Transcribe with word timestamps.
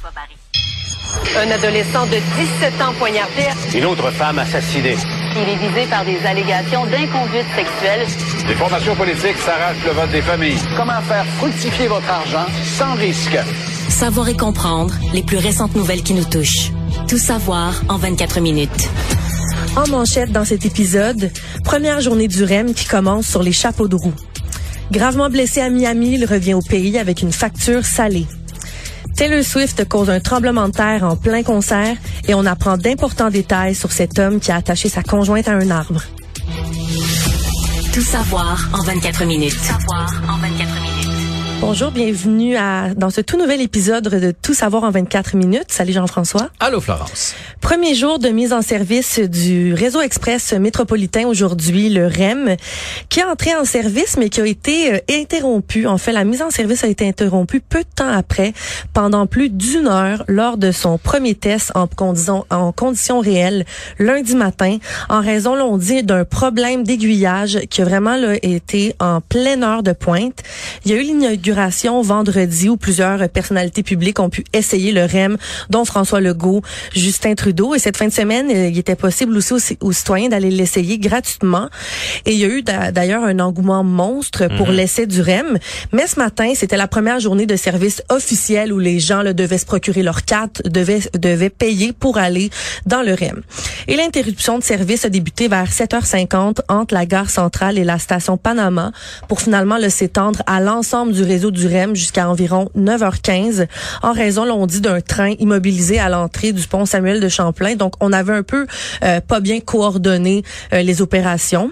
François 0.00 0.12
Barry. 0.14 0.36
Un 1.36 1.50
adolescent 1.50 2.06
de 2.06 2.16
17 2.16 2.82
ans 2.82 2.92
poignardé. 2.98 3.42
Une 3.74 3.84
autre 3.84 4.10
femme 4.10 4.38
assassinée. 4.38 4.96
Il 5.36 5.48
est 5.48 5.56
visé 5.56 5.86
par 5.88 6.04
des 6.04 6.18
allégations 6.24 6.86
d'inconduite 6.86 7.46
sexuelle. 7.54 8.06
Les 8.48 8.54
formations 8.54 8.94
politiques 8.96 9.36
s'arrachent 9.38 9.84
le 9.84 9.92
vote 9.92 10.10
des 10.10 10.22
familles. 10.22 10.58
Comment 10.76 11.00
faire 11.02 11.26
fructifier 11.38 11.88
votre 11.88 12.08
argent 12.08 12.46
sans 12.64 12.94
risque? 12.94 13.36
Savoir 13.88 14.28
et 14.28 14.36
comprendre 14.36 14.94
les 15.12 15.22
plus 15.22 15.38
récentes 15.38 15.74
nouvelles 15.74 16.02
qui 16.02 16.14
nous 16.14 16.24
touchent. 16.24 16.70
Tout 17.08 17.18
savoir 17.18 17.82
en 17.88 17.96
24 17.96 18.40
minutes. 18.40 18.88
En 19.76 19.86
manchette 19.88 20.32
dans 20.32 20.44
cet 20.44 20.64
épisode, 20.64 21.30
première 21.64 22.00
journée 22.00 22.28
du 22.28 22.44
REM 22.44 22.74
qui 22.74 22.86
commence 22.86 23.26
sur 23.26 23.42
les 23.42 23.52
chapeaux 23.52 23.88
de 23.88 23.96
roue. 23.96 24.14
Gravement 24.92 25.30
blessé 25.30 25.60
à 25.60 25.68
Miami, 25.68 26.14
il 26.14 26.24
revient 26.24 26.54
au 26.54 26.62
pays 26.62 26.98
avec 26.98 27.22
une 27.22 27.32
facture 27.32 27.84
salée. 27.84 28.26
Taylor 29.20 29.44
Swift 29.44 29.86
cause 29.86 30.08
un 30.08 30.18
tremblement 30.18 30.68
de 30.68 30.72
terre 30.72 31.04
en 31.04 31.14
plein 31.14 31.42
concert 31.42 31.94
et 32.26 32.32
on 32.32 32.46
apprend 32.46 32.78
d'importants 32.78 33.28
détails 33.28 33.74
sur 33.74 33.92
cet 33.92 34.18
homme 34.18 34.40
qui 34.40 34.50
a 34.50 34.56
attaché 34.56 34.88
sa 34.88 35.02
conjointe 35.02 35.46
à 35.46 35.52
un 35.52 35.70
arbre. 35.70 36.00
Tout 37.92 38.00
savoir 38.00 38.70
en 38.72 38.82
24 38.82 39.26
minutes. 39.26 39.52
Savoir 39.52 40.10
en 40.26 40.29
24 40.29 40.29
minutes. 40.29 40.29
Bonjour, 41.60 41.90
bienvenue 41.90 42.56
à 42.56 42.94
dans 42.94 43.10
ce 43.10 43.20
tout 43.20 43.36
nouvel 43.36 43.60
épisode 43.60 44.08
de 44.08 44.30
Tout 44.30 44.54
savoir 44.54 44.82
en 44.82 44.90
24 44.90 45.36
minutes. 45.36 45.66
Salut 45.68 45.92
Jean-François. 45.92 46.48
Allô 46.58 46.80
Florence. 46.80 47.34
Premier 47.60 47.94
jour 47.94 48.18
de 48.18 48.30
mise 48.30 48.54
en 48.54 48.62
service 48.62 49.20
du 49.20 49.74
réseau 49.74 50.00
express 50.00 50.54
métropolitain 50.54 51.26
aujourd'hui, 51.26 51.90
le 51.90 52.06
REM, 52.06 52.56
qui 53.10 53.20
est 53.20 53.24
entré 53.24 53.54
en 53.54 53.66
service 53.66 54.16
mais 54.16 54.30
qui 54.30 54.40
a 54.40 54.46
été 54.46 54.94
euh, 54.94 54.98
interrompu. 55.10 55.86
En 55.86 55.98
fait, 55.98 56.12
la 56.12 56.24
mise 56.24 56.40
en 56.40 56.48
service 56.48 56.82
a 56.82 56.88
été 56.88 57.06
interrompue 57.06 57.60
peu 57.60 57.80
de 57.80 57.88
temps 57.94 58.08
après, 58.08 58.54
pendant 58.94 59.26
plus 59.26 59.50
d'une 59.50 59.86
heure 59.86 60.24
lors 60.28 60.56
de 60.56 60.72
son 60.72 60.96
premier 60.96 61.34
test 61.34 61.72
en 61.74 61.86
conditions 61.86 62.46
en 62.48 62.72
conditions 62.72 63.20
réelles 63.20 63.66
lundi 63.98 64.34
matin, 64.34 64.78
en 65.10 65.20
raison, 65.20 65.54
l'on 65.54 65.76
dit, 65.76 66.02
d'un 66.02 66.24
problème 66.24 66.84
d'aiguillage 66.84 67.58
qui 67.68 67.82
a 67.82 67.84
vraiment 67.84 68.16
là, 68.16 68.36
été 68.42 68.94
en 68.98 69.20
pleine 69.20 69.62
heure 69.62 69.82
de 69.82 69.92
pointe. 69.92 70.42
Il 70.86 70.92
y 70.92 70.94
a 70.94 70.96
eu 70.96 71.02
l'inauguration 71.02 71.49
vendredi 71.54 72.68
où 72.68 72.76
plusieurs 72.76 73.28
personnalités 73.28 73.82
publiques 73.82 74.18
ont 74.20 74.30
pu 74.30 74.44
essayer 74.52 74.92
le 74.92 75.04
REM, 75.04 75.36
dont 75.68 75.84
François 75.84 76.20
Legault, 76.20 76.62
Justin 76.94 77.34
Trudeau. 77.34 77.74
Et 77.74 77.78
cette 77.78 77.96
fin 77.96 78.06
de 78.06 78.12
semaine, 78.12 78.50
euh, 78.50 78.68
il 78.68 78.78
était 78.78 78.96
possible 78.96 79.36
aussi 79.36 79.52
aux, 79.54 79.88
aux 79.88 79.92
citoyens 79.92 80.28
d'aller 80.28 80.50
l'essayer 80.50 80.98
gratuitement. 80.98 81.68
Et 82.26 82.32
il 82.32 82.38
y 82.38 82.44
a 82.44 82.48
eu 82.48 82.62
d'ailleurs 82.62 83.24
un 83.24 83.38
engouement 83.38 83.84
monstre 83.84 84.48
pour 84.56 84.68
Mhm. 84.68 84.74
l'essai 84.74 85.06
du 85.06 85.20
REM. 85.22 85.58
Mais 85.92 86.06
ce 86.06 86.18
matin, 86.18 86.52
c'était 86.54 86.76
la 86.76 86.88
première 86.88 87.20
journée 87.20 87.46
de 87.46 87.56
service 87.56 88.02
officiel 88.08 88.72
où 88.72 88.78
les 88.78 89.00
gens 89.00 89.22
là, 89.22 89.32
devaient 89.32 89.58
se 89.58 89.66
procurer 89.66 90.02
leur 90.02 90.24
carte, 90.24 90.62
devaient, 90.68 91.00
devaient 91.18 91.50
payer 91.50 91.92
pour 91.92 92.18
aller 92.18 92.50
dans 92.86 93.02
le 93.02 93.14
REM. 93.14 93.40
Et 93.88 93.96
l'interruption 93.96 94.58
de 94.58 94.62
service 94.62 95.04
a 95.04 95.08
débuté 95.08 95.48
vers 95.48 95.70
7h50 95.72 96.60
entre 96.68 96.94
la 96.94 97.06
gare 97.06 97.30
centrale 97.30 97.78
et 97.78 97.84
la 97.84 97.98
station 97.98 98.36
Panama 98.36 98.92
pour 99.28 99.40
finalement 99.40 99.78
le 99.78 99.88
s'étendre 99.88 100.42
à 100.46 100.60
l'ensemble 100.60 101.12
du 101.12 101.22
réseau 101.22 101.39
du 101.48 101.66
REM 101.66 101.96
jusqu'à 101.96 102.28
environ 102.28 102.68
9h15 102.76 103.66
en 104.02 104.12
raison, 104.12 104.44
l'on 104.44 104.66
dit, 104.66 104.80
d'un 104.80 105.00
train 105.00 105.34
immobilisé 105.38 105.98
à 105.98 106.08
l'entrée 106.08 106.52
du 106.52 106.66
pont 106.66 106.84
Samuel 106.84 107.20
de 107.20 107.28
Champlain. 107.28 107.76
Donc, 107.76 107.94
on 108.00 108.12
avait 108.12 108.34
un 108.34 108.42
peu 108.42 108.66
euh, 109.02 109.20
pas 109.20 109.40
bien 109.40 109.60
coordonné 109.60 110.42
euh, 110.72 110.82
les 110.82 111.00
opérations. 111.00 111.70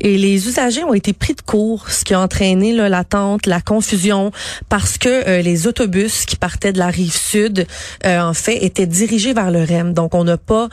Et 0.00 0.16
les 0.16 0.46
usagers 0.46 0.84
ont 0.84 0.94
été 0.94 1.12
pris 1.12 1.34
de 1.34 1.42
court, 1.42 1.90
ce 1.90 2.04
qui 2.04 2.14
a 2.14 2.20
entraîné 2.20 2.72
l'attente, 2.72 3.46
la 3.46 3.60
confusion, 3.60 4.30
parce 4.68 4.98
que 4.98 5.08
euh, 5.08 5.42
les 5.42 5.66
autobus 5.66 6.24
qui 6.24 6.36
partaient 6.36 6.72
de 6.72 6.78
la 6.78 6.88
rive 6.88 7.16
sud, 7.16 7.66
en 8.04 8.34
fait, 8.34 8.64
étaient 8.64 8.86
dirigés 8.86 9.32
vers 9.32 9.50
le 9.50 9.64
REM. 9.64 9.92
Donc, 9.94 10.14
on 10.14 10.24
n'a 10.24 10.36
pas... 10.36 10.68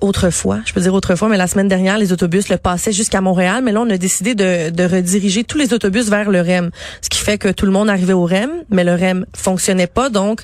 autrefois, 0.00 0.60
je 0.66 0.72
peux 0.72 0.80
dire 0.80 0.92
autrefois, 0.94 1.28
mais 1.28 1.36
la 1.38 1.46
semaine 1.46 1.68
dernière, 1.68 1.96
les 1.98 2.12
autobus 2.12 2.48
le 2.48 2.58
passaient 2.58 2.92
jusqu'à 2.92 3.20
Montréal, 3.20 3.62
mais 3.64 3.72
là, 3.72 3.80
on 3.80 3.88
a 3.90 3.96
décidé 3.96 4.34
de, 4.34 4.70
de 4.70 4.84
rediriger 4.84 5.42
tous 5.44 5.56
les 5.58 5.72
autobus 5.72 6.08
vers 6.10 6.30
le 6.30 6.40
REM, 6.40 6.70
ce 7.00 7.08
qui 7.08 7.18
fait 7.18 7.38
que 7.38 7.48
tout 7.48 7.64
le 7.66 7.72
monde 7.72 7.88
arrivait 7.88 8.12
au 8.12 8.24
REM, 8.24 8.50
mais 8.70 8.84
le 8.84 8.94
REM 8.94 9.24
fonctionnait 9.34 9.86
pas, 9.86 10.10
donc... 10.10 10.42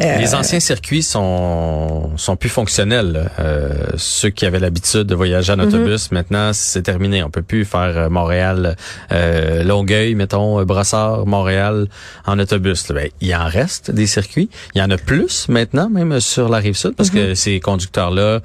euh, 0.00 0.16
Les 0.18 0.34
anciens 0.34 0.60
circuits 0.60 1.02
sont 1.02 2.10
sont 2.16 2.36
plus 2.36 2.48
fonctionnels. 2.48 3.30
Euh, 3.38 3.72
ceux 3.96 4.30
qui 4.30 4.46
avaient 4.46 4.58
l'habitude 4.58 5.02
de 5.04 5.14
voyager 5.14 5.52
en 5.52 5.58
autobus, 5.60 6.10
maintenant 6.10 6.50
c'est 6.52 6.82
terminé. 6.82 7.22
On 7.22 7.30
peut 7.30 7.42
plus 7.42 7.64
faire 7.64 7.96
euh, 7.96 8.08
Montréal, 8.08 8.76
euh, 9.12 9.62
Longueuil, 9.62 10.14
mettons, 10.14 10.58
euh, 10.60 10.64
Brossard, 10.64 11.26
Montréal 11.26 11.86
en 12.26 12.38
autobus. 12.38 12.88
là. 12.88 12.94
Ben, 12.96 13.10
il 13.20 13.34
en 13.34 13.46
reste 13.46 13.90
des 13.92 14.06
circuits. 14.06 14.50
Il 14.74 14.78
y 14.78 14.82
en 14.82 14.90
a 14.90 14.96
plus 14.98 15.48
maintenant, 15.48 15.88
même 15.88 16.18
sur 16.20 16.48
la 16.48 16.58
rive 16.58 16.74
sud, 16.76 16.94
parce 16.96 17.10
que 17.10 17.34
ces 17.34 17.60
conducteurs-là. 17.60 18.40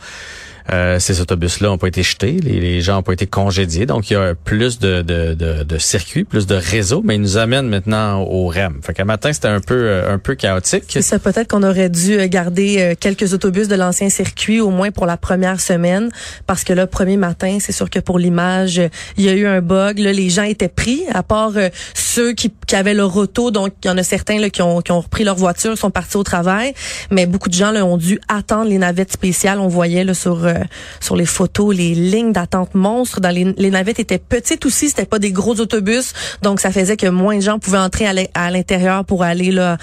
Euh, 0.71 0.99
ces 0.99 1.19
autobus-là 1.19 1.69
n'ont 1.69 1.77
pas 1.77 1.87
été 1.87 2.03
jetés, 2.03 2.31
les, 2.41 2.81
gens 2.81 2.95
n'ont 2.95 3.03
pas 3.03 3.13
été 3.13 3.27
congédiés, 3.27 3.85
donc 3.85 4.09
il 4.09 4.13
y 4.13 4.15
a 4.15 4.33
plus 4.33 4.79
de, 4.79 5.01
de, 5.01 5.33
de, 5.33 5.63
de 5.63 5.77
circuits, 5.77 6.23
plus 6.23 6.47
de 6.47 6.55
réseaux, 6.55 7.01
mais 7.03 7.15
ils 7.15 7.21
nous 7.21 7.37
amènent 7.37 7.67
maintenant 7.67 8.21
au 8.21 8.47
REM. 8.47 8.79
Fait 8.81 8.93
qu'à 8.93 9.05
matin, 9.05 9.33
c'était 9.33 9.49
un 9.49 9.59
peu 9.59 9.75
euh, 9.75 10.13
un 10.13 10.19
peu 10.19 10.35
chaotique. 10.35 10.97
C'est 11.01 11.21
peut-être 11.21 11.49
qu'on 11.49 11.63
aurait 11.63 11.89
dû 11.89 12.17
euh, 12.17 12.27
garder 12.27 12.95
quelques 12.99 13.33
autobus 13.33 13.67
de 13.67 13.75
l'ancien 13.75 14.09
circuit, 14.09 14.61
au 14.61 14.69
moins 14.69 14.91
pour 14.91 15.05
la 15.05 15.17
première 15.17 15.59
semaine, 15.59 16.09
parce 16.47 16.63
que 16.63 16.73
là, 16.73 16.87
premier 16.87 17.17
matin, 17.17 17.57
c'est 17.59 17.71
sûr 17.71 17.89
que 17.89 17.99
pour 17.99 18.17
l'image, 18.17 18.81
il 19.17 19.25
y 19.25 19.29
a 19.29 19.33
eu 19.33 19.45
un 19.45 19.61
bug. 19.61 19.99
Là, 19.99 20.13
les 20.13 20.29
gens 20.29 20.43
étaient 20.43 20.69
pris, 20.69 21.03
à 21.13 21.23
part 21.23 21.53
ceux 21.93 22.33
qui, 22.33 22.53
qui 22.67 22.75
avaient 22.75 22.93
leur 22.93 23.15
auto, 23.15 23.51
donc 23.51 23.73
il 23.83 23.87
y 23.87 23.89
en 23.89 23.97
a 23.97 24.03
certains 24.03 24.39
là, 24.39 24.49
qui, 24.49 24.61
ont, 24.61 24.81
qui 24.81 24.91
ont 24.91 25.01
repris 25.01 25.23
leur 25.23 25.35
voiture, 25.35 25.77
sont 25.77 25.91
partis 25.91 26.17
au 26.17 26.23
travail, 26.23 26.73
mais 27.11 27.25
beaucoup 27.25 27.49
de 27.49 27.53
gens 27.53 27.71
là, 27.71 27.85
ont 27.85 27.97
dû 27.97 28.19
attendre 28.27 28.69
les 28.69 28.77
navettes 28.77 29.11
spéciales. 29.11 29.59
On 29.59 29.67
voyait 29.67 30.03
là, 30.03 30.13
sur, 30.13 30.45
euh, 30.53 30.63
sur 30.99 31.15
les 31.15 31.25
photos 31.25 31.75
les 31.75 31.93
lignes 31.95 32.31
d'attente 32.31 32.73
monstres. 32.75 33.19
Dans 33.19 33.29
les, 33.29 33.53
les 33.57 33.69
navettes 33.71 33.99
étaient 33.99 34.17
petites 34.19 34.65
aussi, 34.65 34.89
c'était 34.89 35.05
pas 35.05 35.19
des 35.19 35.31
gros 35.31 35.55
autobus, 35.59 36.13
donc 36.41 36.59
ça 36.59 36.71
faisait 36.71 36.97
que 36.97 37.07
moins 37.07 37.37
de 37.37 37.41
gens 37.41 37.59
pouvaient 37.59 37.77
entrer 37.77 38.05
à 38.07 38.13
l'in- 38.13 38.25
à 38.33 38.51
l'intérieur 38.51 39.05
pour 39.05 39.23
aller 39.23 39.51
là 39.51 39.77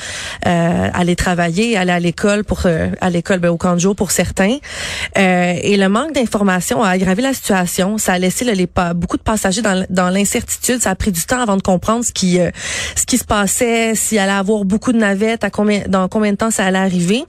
euh, 0.47 0.89
aller 0.93 1.17
travailler, 1.17 1.77
aller 1.77 1.93
à 1.93 2.01
l'école 2.01 2.45
pour 2.45 2.63
euh, 2.67 2.89
à 3.01 3.11
l'école 3.11 3.39
ben, 3.39 3.49
au 3.51 3.57
camp 3.57 3.75
de 3.75 3.81
jour 3.81 3.95
pour 3.97 4.11
certains. 4.11 4.59
Euh, 5.19 5.55
et 5.63 5.77
le 5.77 5.89
manque 5.89 6.13
d'informations 6.13 6.83
a 6.83 6.91
aggravé 6.91 7.23
la 7.23 7.33
situation. 7.33 7.99
Ça 7.99 8.13
a 8.13 8.19
laissé 8.19 8.45
là, 8.45 8.53
les 8.53 8.67
pa- 8.67 8.95
beaucoup 8.95 9.17
de 9.17 9.23
passagers 9.23 9.63
dans 9.63 10.11
l'incertitude. 10.11 10.83
Ça 10.83 10.91
a 10.91 10.95
pris 10.95 11.13
du 11.13 11.23
temps 11.25 11.41
avant 11.41 11.57
de 11.57 11.63
comprendre 11.63 12.05
ce 12.05 12.13
qui 12.13 12.39
euh, 12.41 12.51
ce 12.97 13.07
qui 13.07 13.19
se 13.19 13.25
passait, 13.25 13.95
s'il 13.95 14.19
allait 14.19 14.33
avoir 14.33 14.65
beaucoup 14.65 14.93
de 14.93 14.99
navettes, 14.99 15.45
à 15.45 15.51
combien 15.51 15.83
dans 15.89 16.09
combien 16.09 16.33
de 16.33 16.37
temps 16.37 16.51
ça 16.51 16.65
allait 16.67 16.79
arriver. 16.79 17.25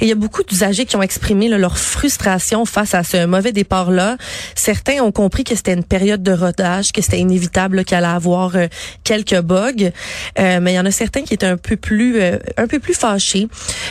Et 0.00 0.06
il 0.06 0.08
y 0.08 0.12
a 0.12 0.16
beaucoup 0.16 0.42
d'usagers 0.42 0.86
qui 0.86 0.96
ont 0.96 1.02
exprimé 1.02 1.48
là, 1.48 1.58
leur 1.58 1.76
frustration 1.78 2.64
face 2.64 2.79
à 2.80 3.04
ce 3.04 3.26
mauvais 3.26 3.52
départ-là. 3.52 4.16
Certains 4.54 5.02
ont 5.02 5.12
compris 5.12 5.44
que 5.44 5.54
c'était 5.54 5.74
une 5.74 5.84
période 5.84 6.22
de 6.22 6.32
rodage, 6.32 6.92
que 6.92 7.02
c'était 7.02 7.18
inévitable 7.18 7.84
qu'il 7.84 7.96
allait 7.96 8.06
avoir 8.06 8.56
euh, 8.56 8.66
quelques 9.04 9.40
bugs. 9.40 9.90
Euh, 10.38 10.60
mais 10.60 10.72
il 10.72 10.76
y 10.76 10.80
en 10.80 10.86
a 10.86 10.90
certains 10.90 11.22
qui 11.22 11.34
étaient 11.34 11.46
un 11.46 11.56
peu 11.56 11.76
plus 11.76 12.20
euh, 12.20 12.38
un 12.56 12.66
peu 12.66 12.78
plus 12.78 12.94
fâchés. 12.94 13.48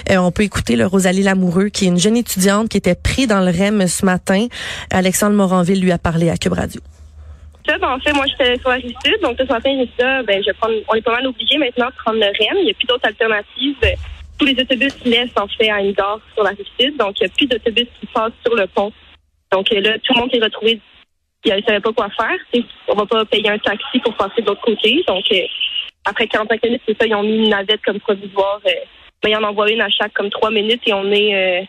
On 0.10 0.32
peut 0.32 0.44
écouter 0.44 0.76
le 0.76 0.86
Rosalie 0.86 1.24
Lamoureux, 1.24 1.70
qui 1.70 1.86
est 1.86 1.90
une 1.90 2.00
jeune 2.00 2.18
étudiante 2.18 2.70
qui 2.70 2.78
était 2.78 2.96
prise 2.96 3.28
dans 3.28 3.42
le 3.42 3.52
REM 3.52 3.88
ce 3.88 4.06
matin. 4.06 4.48
Alexandre 4.92 5.36
Moranville 5.36 5.82
lui 5.82 5.92
a 5.92 5.98
parlé 5.98 6.30
à 6.30 6.38
Cube 6.38 6.54
Radio. 6.54 6.82
Ben, 7.68 7.88
en 7.88 8.00
fait, 8.00 8.14
moi, 8.14 8.26
j'étais 8.26 8.58
sur 8.60 8.70
la 8.70 8.76
rive. 8.78 8.96
Donc, 9.22 9.38
ce 9.38 9.44
matin, 9.44 9.70
ça, 10.00 10.24
ben, 10.24 10.42
je 10.46 10.52
prendre, 10.54 10.74
on 10.88 10.96
est 10.96 11.02
pas 11.02 11.12
mal 11.12 11.28
obligé 11.28 11.58
maintenant 11.58 11.88
de 11.88 11.94
prendre 12.04 12.18
le 12.18 12.26
REM. 12.26 12.58
Il 12.58 12.66
n'y 12.66 12.72
a 12.72 12.74
plus 12.74 12.88
d'autres 12.88 13.06
alternatives. 13.06 13.76
Euh, 14.40 14.46
Tous 14.46 14.46
les 14.46 14.62
autobus 14.62 14.94
laissent, 15.06 15.38
en 15.38 15.48
fait, 15.48 15.70
à 15.70 15.82
une 15.82 15.92
gare 15.94 16.20
sur 16.34 16.44
la 16.44 16.52
rive 16.52 16.66
sud. 16.80 16.98
Donc, 16.98 17.20
il 17.20 17.26
n'y 17.26 17.32
a 17.32 17.36
plus 17.36 17.48
d'autobus 17.48 17.88
qui 18.00 18.06
passent 18.08 18.32
sur 18.46 18.56
le 18.56 18.68
pont. 18.68 18.92
Donc, 19.52 19.72
euh, 19.72 19.82
là, 19.82 19.98
tout 20.00 20.14
le 20.14 20.20
monde 20.20 20.32
s'est 20.32 20.40
retrouvé. 20.44 20.80
Il 21.46 21.56
ne 21.56 21.62
savait 21.62 21.80
pas 21.80 21.94
quoi 21.94 22.10
faire. 22.10 22.38
Tu 22.52 22.62
sais, 22.62 22.66
On 22.88 22.96
va 22.96 23.06
pas 23.06 23.26
payer 23.26 23.50
un 23.50 23.58
taxi 23.58 24.00
pour 24.00 24.14
passer 24.16 24.42
de 24.42 24.48
l'autre 24.48 24.62
côté. 24.62 25.04
Donc, 25.08 25.26
euh, 25.32 25.42
après 26.06 26.28
45 26.28 26.64
minutes, 26.64 26.82
c'est 26.88 26.98
ça, 27.00 27.08
ils 27.08 27.16
ont 27.16 27.24
mis 27.24 27.38
une 27.38 27.50
navette 27.50 27.82
comme 27.84 28.00
provisoire. 28.00 28.60
Euh, 28.66 28.72
mais 29.24 29.32
ils 29.32 29.36
en 29.36 29.44
envoient 29.44 29.70
une 29.70 29.82
à 29.82 29.90
chaque 29.90 30.14
comme 30.14 30.30
trois 30.30 30.52
minutes 30.52 30.82
et 30.86 30.94
on 30.94 31.12
est, 31.12 31.36
euh, 31.36 31.66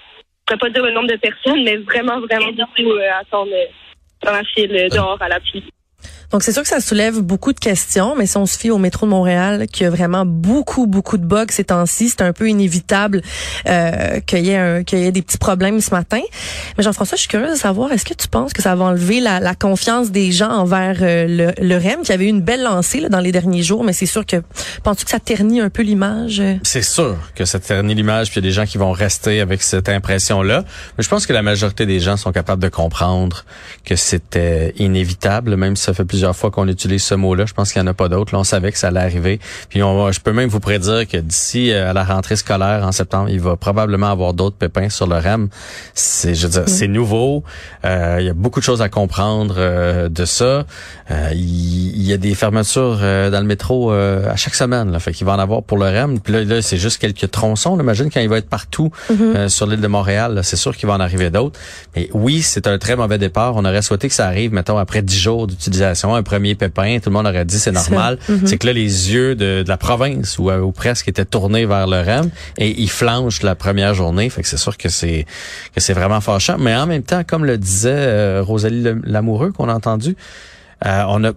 je 0.49 0.55
ne 0.55 0.59
pourrais 0.59 0.71
pas 0.71 0.71
dire 0.71 0.85
le 0.85 0.93
nombre 0.93 1.09
de 1.09 1.17
personnes, 1.17 1.63
mais 1.65 1.77
vraiment, 1.77 2.21
vraiment 2.21 2.53
beaucoup 2.53 2.93
euh, 2.93 3.11
à 3.11 3.19
attendre 3.19 3.53
euh, 3.53 3.67
dans 4.23 4.33
la 4.33 4.45
file 4.45 4.75
euh, 4.75 4.89
dehors 4.89 5.21
à 5.21 5.29
la 5.29 5.41
pluie. 5.41 5.65
Donc, 6.33 6.43
c'est 6.43 6.53
sûr 6.53 6.63
que 6.63 6.69
ça 6.69 6.81
soulève 6.81 7.21
beaucoup 7.21 7.53
de 7.53 7.59
questions, 7.59 8.15
mais 8.17 8.27
si 8.27 8.37
on 8.37 8.47
se 8.47 8.57
fie 8.57 8.71
au 8.71 8.79
métro 8.79 9.07
de 9.07 9.11
Montréal, 9.11 9.67
qui 9.67 9.85
a 9.85 9.91
vraiment 9.91 10.25
beaucoup, 10.25 10.87
beaucoup 10.87 11.19
de 11.19 11.25
bugs 11.25 11.47
ces 11.51 11.65
temps-ci, 11.65 12.09
c'est 12.11 12.23
un 12.23 12.33
peu 12.33 12.49
inévitable 12.49 13.23
euh, 13.67 14.21
qu'il 14.21 14.47
y, 14.47 14.85
qu'il 14.85 14.99
y 14.99 15.07
ait 15.07 15.13
des 15.13 15.23
petits 15.23 15.39
problèmes 15.39 15.81
ce 15.81 15.91
matin. 15.91 16.21
Mais 16.79 16.85
Jean-François, 16.85 17.17
je 17.17 17.23
suis 17.23 17.29
curieuse 17.29 17.53
de 17.53 17.59
savoir, 17.59 17.93
est-ce 17.93 18.05
que 18.05 18.15
tu 18.15 18.29
penses 18.29 18.53
que 18.53 18.63
ça 18.63 18.75
va 18.75 18.85
enlever 18.85 19.21
la, 19.21 19.41
la 19.41 19.55
confiance 19.55 20.11
des 20.11 20.31
gens 20.31 20.51
envers 20.51 20.99
euh, 21.01 21.27
le, 21.27 21.53
le 21.61 21.77
REM, 21.77 22.03
qui 22.03 22.13
avait 22.13 22.27
eu 22.27 22.29
une 22.29 22.43
belle 22.43 22.63
lancée 22.63 23.01
là, 23.01 23.09
dans 23.09 23.21
les 23.21 23.33
derniers 23.33 23.63
jours, 23.63 23.83
mais 23.83 23.93
c'est 23.93 24.07
sûr 24.07 24.25
que, 24.25 24.37
penses-tu 24.85 25.05
que 25.05 25.11
ça 25.11 25.21
ternit 25.21 25.61
un 25.61 25.71
peu 25.71 25.83
l'image? 25.83 26.43
C'est 26.63 26.83
sûr 26.83 27.17
que 27.35 27.45
ça 27.45 27.59
ternit 27.59 27.95
l'image, 27.95 28.31
puis 28.31 28.41
il 28.41 28.45
y 28.45 28.47
a 28.47 28.49
des 28.49 28.55
gens 28.55 28.67
qui 28.67 28.79
vont 28.79 28.93
rester 28.93 29.41
avec 29.41 29.63
cette 29.63 29.89
impression-là. 29.89 30.65
Mais 30.97 31.03
je 31.03 31.09
pense 31.09 31.27
que 31.27 31.33
la 31.33 31.43
majorité 31.43 31.87
des 31.87 31.99
gens 31.99 32.17
sont 32.17 32.33
capables 32.33 32.63
de 32.63 32.69
comprendre 32.69 33.45
que 33.85 33.97
c'était 33.97 34.75
inévitable, 34.77 35.57
même 35.57 35.75
si 35.75 35.85
ça 35.85 35.95
fait 35.95 36.05
plusieurs 36.05 36.20
plusieurs 36.21 36.37
fois 36.37 36.51
qu'on 36.51 36.69
utilise 36.69 37.03
ce 37.03 37.15
mot-là. 37.15 37.47
Je 37.47 37.55
pense 37.55 37.73
qu'il 37.73 37.81
n'y 37.81 37.89
en 37.89 37.93
a 37.93 37.95
pas 37.95 38.11
d'autres. 38.11 38.37
On 38.37 38.45
savait 38.45 38.73
que 38.73 38.77
ça 38.77 38.89
allait 38.89 39.01
arriver. 39.01 39.41
Puis 39.71 39.83
on, 39.83 40.13
je 40.13 40.21
peux 40.21 40.35
même 40.35 40.51
vous 40.51 40.61
prédire 40.61 41.09
que 41.09 41.17
d'ici 41.17 41.73
euh, 41.73 41.89
à 41.89 41.93
la 41.95 42.05
rentrée 42.05 42.37
scolaire 42.37 42.85
en 42.85 42.93
septembre, 42.93 43.31
il 43.31 43.41
va 43.41 43.57
probablement 43.57 44.11
avoir 44.11 44.35
d'autres 44.35 44.57
pépins 44.57 44.91
sur 44.91 45.07
le 45.07 45.17
REM. 45.17 45.49
C'est, 45.95 46.35
je 46.35 46.47
veux 46.47 46.53
dire, 46.53 46.65
c'est 46.67 46.89
nouveau. 46.89 47.43
Euh, 47.87 48.19
il 48.21 48.27
y 48.27 48.29
a 48.29 48.35
beaucoup 48.35 48.61
de 48.61 48.65
choses 48.67 48.83
à 48.83 48.91
comprendre 48.91 49.55
euh, 49.57 50.11
de 50.11 50.27
ça. 50.27 50.67
il, 51.33 52.03
y 52.03 52.13
a 52.13 52.19
des 52.19 52.35
fermetures 52.35 52.99
dans 52.99 53.41
le 53.41 53.47
métro 53.47 53.93
à 53.93 54.37
chaque 54.37 54.55
semaine. 54.55 54.93
Là, 54.93 54.99
fait 54.99 55.13
qu'il 55.13 55.27
va 55.27 55.33
en 55.33 55.39
avoir 55.39 55.63
pour 55.63 55.79
le 55.79 55.87
REM. 55.87 56.21
Puis 56.21 56.35
là, 56.35 56.45
là 56.45 56.61
c'est 56.61 56.77
juste 56.77 56.99
quelques 56.99 57.31
tronçons. 57.31 57.81
Imagine 57.81 58.11
quand 58.11 58.21
il 58.21 58.29
va 58.29 58.37
être 58.37 58.49
partout 58.51 58.91
mm-hmm. 59.11 59.49
sur 59.49 59.67
l'île 59.67 59.81
de 59.81 59.87
Montréal. 59.87 60.41
C'est 60.43 60.57
sûr 60.57 60.77
qu'il 60.77 60.87
va 60.87 60.97
en 60.97 61.01
arriver 61.01 61.31
d'autres. 61.31 61.59
Mais 61.97 62.11
oui, 62.13 62.43
c'est 62.43 62.67
un 62.67 62.77
très 62.77 62.95
mauvais 62.95 63.17
départ. 63.17 63.57
On 63.57 63.65
aurait 63.65 63.81
souhaité 63.81 64.09
que 64.09 64.15
ça 64.15 64.27
arrive, 64.27 64.53
mettons, 64.53 64.77
après 64.77 65.01
dix 65.01 65.19
jours 65.19 65.47
d'utilisation, 65.47 66.10
un 66.15 66.23
premier 66.23 66.55
pépin. 66.55 66.99
Tout 66.99 67.11
le 67.11 67.15
monde 67.15 67.27
aurait 67.27 67.45
dit 67.45 67.59
c'est 67.59 67.73
normal. 67.73 68.19
Mm-hmm. 68.29 68.47
C'est 68.47 68.59
que 68.59 68.67
là, 68.67 68.73
les 68.73 69.13
yeux 69.13 69.35
de, 69.35 69.65
la 69.67 69.77
province 69.77 70.39
ou, 70.39 70.51
ou, 70.51 70.73
presque 70.73 71.09
étaient 71.09 71.25
tournés 71.25 71.67
vers 71.67 71.87
le 71.87 72.01
REM 72.01 72.31
et 72.59 72.71
ils 72.81 72.91
flanchent 72.91 73.43
la 73.43 73.55
première 73.55 73.95
journée. 73.95 74.29
Fait 74.31 74.43
que 74.43 74.49
c'est 74.49 74.57
sûr 74.57 74.77
que 74.77 74.89
c'est 74.89 75.27
que 75.75 75.81
c'est 75.81 75.95
vraiment 75.95 76.21
fâchant. 76.21 76.57
Mais 76.59 76.75
en 76.75 76.87
même 76.87 77.03
temps, 77.03 77.23
comme 77.25 77.45
le 77.45 77.59
disait 77.59 77.91
euh, 77.93 78.43
Rosalie 78.43 78.85
Lamoureux 79.05 79.53
qu'on 79.53 79.69
a 79.69 79.75
entendu, 79.75 80.17
euh, 80.87 81.05
on 81.09 81.25
a 81.25 81.33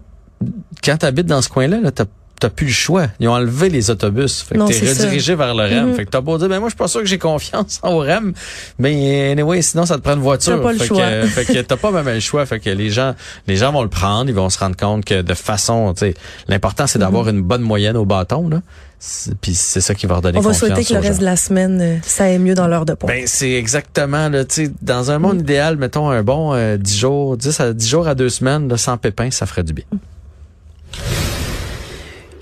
quand 0.84 0.98
tu 0.98 1.06
habites 1.06 1.26
dans 1.26 1.42
ce 1.42 1.48
coin-là, 1.48 1.80
là, 1.80 1.90
t'as 1.90 2.04
t'as 2.44 2.50
plus 2.50 2.66
le 2.66 2.72
choix. 2.72 3.06
Ils 3.20 3.28
ont 3.28 3.32
enlevé 3.32 3.70
les 3.70 3.90
autobus. 3.90 4.42
Fait 4.42 4.56
que 4.56 4.66
t'es 4.66 4.86
redirigé 4.86 5.34
vers 5.34 5.54
le 5.54 5.62
REM. 5.62 5.92
Mm-hmm. 5.92 5.96
Fait 5.96 6.04
que 6.04 6.10
t'as 6.10 6.20
beau 6.20 6.36
dire, 6.36 6.48
ben 6.48 6.60
moi, 6.60 6.68
je 6.68 6.72
suis 6.72 6.78
pas 6.78 6.88
sûr 6.88 7.00
que 7.00 7.06
j'ai 7.06 7.16
confiance 7.16 7.80
au 7.82 8.00
REM. 8.00 8.34
Mais 8.78 9.30
anyway, 9.30 9.62
sinon, 9.62 9.86
ça 9.86 9.96
te 9.96 10.02
prend 10.02 10.12
une 10.12 10.20
voiture. 10.20 10.58
T'as 10.58 10.62
pas 10.62 10.72
le 10.72 10.78
fait 10.78 10.86
choix. 10.86 11.06
Que, 11.06 11.26
fait 11.26 11.44
que 11.46 11.58
t'as 11.60 11.76
pas 11.78 11.90
même 11.90 12.06
le 12.06 12.20
choix. 12.20 12.44
Fait 12.44 12.60
que 12.60 12.68
les 12.68 12.90
gens, 12.90 13.14
les 13.46 13.56
gens 13.56 13.72
vont 13.72 13.82
le 13.82 13.88
prendre. 13.88 14.28
Ils 14.28 14.34
vont 14.34 14.50
se 14.50 14.58
rendre 14.58 14.76
compte 14.76 15.06
que 15.06 15.22
de 15.22 15.34
façon, 15.34 15.94
tu 15.94 16.00
sais, 16.00 16.14
l'important, 16.48 16.86
c'est 16.86 16.98
d'avoir 16.98 17.26
mm-hmm. 17.26 17.30
une 17.30 17.42
bonne 17.42 17.62
moyenne 17.62 17.96
au 17.96 18.04
bâton, 18.04 18.50
là. 18.50 18.60
Puis 19.40 19.54
c'est 19.54 19.82
ça 19.82 19.94
qui 19.94 20.06
va 20.06 20.16
redonner 20.16 20.38
confiance. 20.38 20.62
On 20.62 20.66
va 20.66 20.74
souhaiter 20.74 20.88
que 20.88 20.94
le 20.94 21.06
reste 21.06 21.20
de 21.20 21.26
la 21.26 21.36
semaine, 21.36 21.80
euh, 21.80 21.96
ça 22.02 22.24
aille 22.24 22.38
mieux 22.38 22.54
dans 22.54 22.66
l'heure 22.68 22.86
de 22.86 22.94
pointe. 22.94 23.10
Ben, 23.10 23.26
c'est 23.26 23.52
exactement, 23.52 24.30
là, 24.30 24.46
tu 24.46 24.66
sais, 24.66 24.72
dans 24.80 25.10
un 25.10 25.18
monde 25.18 25.36
mm. 25.36 25.40
idéal, 25.40 25.76
mettons 25.76 26.08
un 26.08 26.22
bon 26.22 26.54
euh, 26.54 26.78
10 26.78 26.98
jours, 26.98 27.36
10 27.36 27.60
à 27.60 27.72
10 27.74 27.88
jours 27.88 28.08
à 28.08 28.14
2 28.14 28.28
semaines, 28.30 28.68
là, 28.68 28.78
sans 28.78 28.96
pépins, 28.96 29.30
ça 29.30 29.44
ferait 29.44 29.62
du 29.62 29.74
bien. 29.74 29.84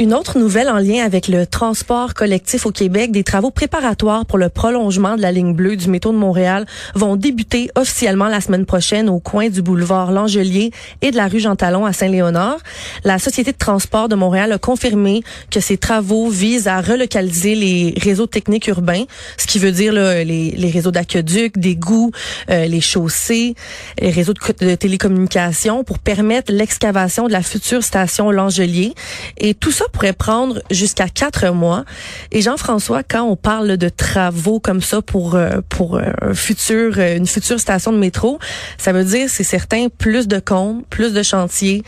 Une 0.01 0.15
autre 0.15 0.39
nouvelle 0.39 0.69
en 0.69 0.79
lien 0.79 1.05
avec 1.05 1.29
le 1.29 1.47
transport 1.47 2.15
collectif 2.15 2.67
au 2.67 2.73
Québec, 2.73 3.13
des 3.13 3.23
travaux 3.23 3.53
préparatoires 3.53 4.27
pour 4.27 4.37
le 4.37 4.49
prolongement 4.49 5.17
de 5.17 5.23
la 5.23 5.31
ligne 5.31 5.55
bleue 5.55 5.77
du 5.77 5.89
métro 5.89 6.11
de 6.11 6.17
Montréal 6.17 6.67
vont 6.95 7.15
débuter 7.15 7.71
officiellement 7.77 8.27
la 8.27 8.41
semaine 8.41 8.67
prochaine 8.67 9.09
au 9.09 9.21
coin 9.21 9.49
du 9.49 9.63
boulevard 9.63 10.11
Langelier 10.11 10.73
et 11.03 11.13
de 11.13 11.17
la 11.17 11.29
rue 11.29 11.39
Jean-Talon 11.39 11.87
à 11.87 11.93
Saint-Léonard. 11.93 12.59
La 13.05 13.21
Société 13.21 13.53
de 13.53 13.57
transport 13.57 14.09
de 14.09 14.17
Montréal 14.17 14.51
a 14.51 14.59
confirmé 14.59 15.23
que 15.51 15.61
ces 15.61 15.77
travaux 15.77 16.29
visent 16.29 16.67
à 16.67 16.81
relocaliser 16.81 17.55
les 17.55 17.95
réseaux 18.01 18.27
techniques 18.27 18.67
urbains, 18.67 19.05
ce 19.37 19.47
qui 19.47 19.61
veut 19.61 19.73
dire 19.73 19.93
là, 19.93 20.25
les, 20.25 20.71
réseaux 20.73 20.91
d'aqueduc, 20.91 21.59
d'égouts, 21.59 22.11
euh, 22.51 22.67
les 22.67 22.81
chaussées, 22.81 23.55
les 24.01 24.11
réseaux 24.11 24.35
de, 24.35 24.67
de 24.67 24.75
télécommunications 24.75 25.85
pour 25.85 26.01
permettre 26.01 26.53
l'excavation 26.53 27.29
de 27.29 27.33
la 27.33 27.43
future 27.43 27.85
station 27.85 28.33
Langelier. 28.33 28.95
Et 29.39 29.55
tout 29.55 29.71
ça 29.71 29.82
pourrait 29.93 30.13
prendre 30.13 30.61
jusqu'à 30.71 31.09
quatre 31.09 31.51
mois. 31.51 31.85
Et 32.31 32.43
Jean-François, 32.43 33.03
quand 33.03 33.23
on 33.23 33.37
parle 33.37 33.77
de 33.77 33.89
travaux 33.89 34.61
comme 34.61 34.81
ça 34.81 35.03
pour 35.03 35.35
euh, 35.35 35.61
pour 35.69 35.97
euh, 35.97 36.03
un 36.21 36.35
futur 36.35 36.95
euh, 36.99 37.17
une 37.17 37.27
future 37.27 37.59
station 37.59 37.93
de 37.93 37.99
métro, 37.99 38.39
ça 38.79 38.93
veut 38.93 39.05
dire 39.05 39.29
c'est 39.29 39.45
certain 39.45 39.89
plus 39.89 40.29
de 40.29 40.39
comptes, 40.39 40.87
plus 40.89 41.13
de 41.13 41.23
chantiers, 41.23 41.83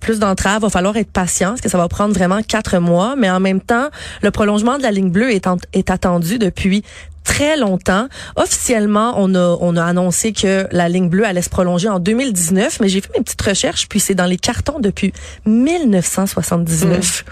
plus 0.00 0.18
d'entraves. 0.18 0.62
Va 0.62 0.70
falloir 0.70 0.96
être 0.96 1.10
patient 1.10 1.50
parce 1.50 1.60
que 1.60 1.68
ça 1.68 1.78
va 1.78 1.88
prendre 1.88 2.14
vraiment 2.14 2.42
quatre 2.42 2.78
mois. 2.78 3.14
Mais 3.16 3.30
en 3.30 3.40
même 3.40 3.60
temps, 3.60 3.88
le 4.22 4.30
prolongement 4.30 4.78
de 4.78 4.82
la 4.82 4.90
ligne 4.90 5.10
bleue 5.10 5.32
est, 5.32 5.48
est 5.72 5.90
attendu 5.90 6.38
depuis 6.38 6.82
très 7.24 7.56
longtemps. 7.56 8.08
Officiellement, 8.36 9.14
on 9.16 9.34
a, 9.34 9.56
on 9.60 9.76
a 9.76 9.84
annoncé 9.84 10.32
que 10.32 10.66
la 10.72 10.88
ligne 10.88 11.08
bleue 11.08 11.24
allait 11.24 11.42
se 11.42 11.50
prolonger 11.50 11.88
en 11.88 11.98
2019, 11.98 12.80
mais 12.80 12.88
j'ai 12.88 13.00
fait 13.00 13.10
mes 13.16 13.22
petites 13.22 13.42
recherches, 13.42 13.88
puis 13.88 14.00
c'est 14.00 14.14
dans 14.14 14.26
les 14.26 14.38
cartons 14.38 14.78
depuis 14.80 15.12
1979. 15.46 17.24
Hmm. 17.26 17.30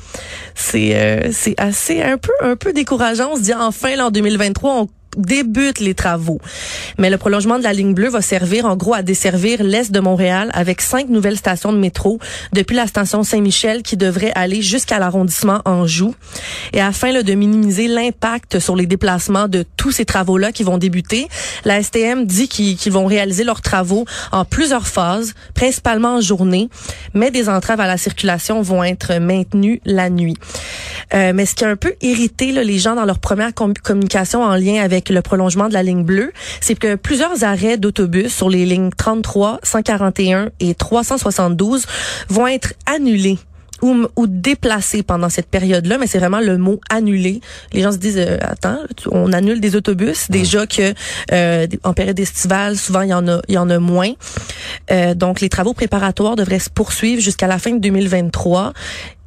C'est 0.55 0.97
euh, 0.97 1.31
c'est 1.33 1.55
assez 1.59 2.03
un 2.03 2.19
peu 2.19 2.33
un 2.43 2.57
peu 2.57 2.73
décourageant. 2.73 3.31
On 3.33 3.37
se 3.37 3.43
dit 3.43 3.55
enfin 3.55 3.97
là, 3.97 4.07
en 4.07 4.11
2023, 4.11 4.75
on 4.75 4.89
débutent 5.17 5.81
les 5.81 5.95
travaux. 5.95 6.41
Mais 6.99 7.11
le 7.11 7.19
prolongement 7.19 7.59
de 7.59 7.65
la 7.65 7.73
ligne 7.73 7.95
bleue 7.95 8.09
va 8.09 8.23
servir 8.23 8.67
en 8.67 8.77
gros 8.77 8.95
à 8.95 9.03
desservir 9.03 9.63
l'est 9.63 9.91
de 9.91 10.01
Montréal 10.01 10.51
avec 10.55 10.81
cinq 10.81 11.09
nouvelles 11.09 11.37
stations 11.37 11.73
de 11.73 11.79
métro 11.79 12.19
depuis 12.53 12.77
la 12.77 12.87
station 12.87 13.23
Saint-Michel 13.23 13.83
qui 13.83 13.97
devrait 13.97 14.33
aller 14.35 14.63
jusqu'à 14.63 14.99
l'arrondissement 14.99 15.61
Anjou. 15.65 16.15
Et 16.73 16.81
afin 16.81 17.13
là, 17.13 17.23
de 17.23 17.35
minimiser 17.35 17.89
l'impact 17.89 18.59
sur 18.59 18.77
les 18.77 18.87
déplacements 18.87 19.49
de 19.49 19.65
tous 19.77 19.93
ces 19.93 20.05
travaux-là 20.05 20.53
qui 20.53 20.63
vont 20.63 20.79
débuter, 20.79 21.29
la 21.65 21.83
STM 21.83 22.27
dit 22.27 22.49
qu'ils 22.49 22.93
vont 22.93 23.07
réaliser 23.07 23.45
leurs 23.45 23.63
travaux 23.63 24.05
en 24.33 24.45
plusieurs 24.45 24.87
phases, 24.87 25.35
principalement 25.55 26.17
en 26.17 26.21
journée, 26.21 26.69
mais 27.15 27.31
des 27.31 27.49
entraves 27.49 27.81
à 27.81 27.87
la 27.87 27.97
circulation 27.97 28.63
vont 28.63 28.85
être 28.85 29.19
maintenues 29.19 29.81
la 29.85 30.11
nuit. 30.11 30.37
Euh, 31.15 31.33
mais 31.35 31.47
ce 31.47 31.55
qui 31.55 31.65
a 31.65 31.69
un 31.69 31.77
peu 31.77 31.95
irrité 32.03 32.53
là, 32.53 32.63
les 32.63 32.79
gens 32.79 32.95
dans 32.95 33.05
leur 33.05 33.19
première 33.19 33.53
communication 33.55 34.43
en 34.43 34.55
lien 34.55 34.83
avec 34.83 34.98
le 35.09 35.23
prolongement 35.23 35.69
de 35.69 35.75
la 35.75 35.83
ligne 35.83 36.05
bleue, 36.05 36.33
c'est 36.61 36.75
que 36.75 36.95
plusieurs 36.95 37.45
arrêts 37.45 37.79
d'autobus 37.79 38.35
sur 38.35 38.51
les 38.51 38.65
lignes 38.67 38.91
33, 38.97 39.61
141 39.63 40.51
et 40.61 40.75
372 40.75 41.87
vont 42.29 42.47
être 42.47 42.75
annulés 42.87 43.39
ou, 43.83 44.07
ou 44.17 44.27
déplacés 44.27 45.03
pendant 45.03 45.29
cette 45.29 45.49
période-là, 45.49 45.99
mais 45.99 46.07
c'est 46.07 46.19
vraiment 46.19 46.41
le 46.41 46.59
mot 46.59 46.81
annulé. 46.91 47.41
Les 47.73 47.83
gens 47.83 47.93
se 47.93 47.99
disent 47.99 48.19
euh, 48.19 48.39
attends, 48.41 48.79
on 49.11 49.33
annule 49.33 49.61
des 49.61 49.77
autobus? 49.77 50.31
Déjà 50.31 50.67
que 50.67 50.95
euh, 51.33 51.67
en 51.85 51.93
période 51.93 52.19
estivale, 52.19 52.77
souvent 52.77 53.03
il 53.03 53.11
y 53.11 53.15
en 53.15 53.29
a 53.29 53.41
il 53.49 53.55
y 53.55 53.59
en 53.59 53.71
a 53.71 53.79
moins. 53.79 54.13
Euh, 54.91 55.15
donc 55.15 55.41
les 55.41 55.49
travaux 55.49 55.75
préparatoires 55.75 56.37
devraient 56.37 56.59
se 56.59 56.71
poursuivre 56.71 57.21
jusqu'à 57.23 57.47
la 57.47 57.59
fin 57.59 57.73
de 57.73 57.79
2023 57.79 58.73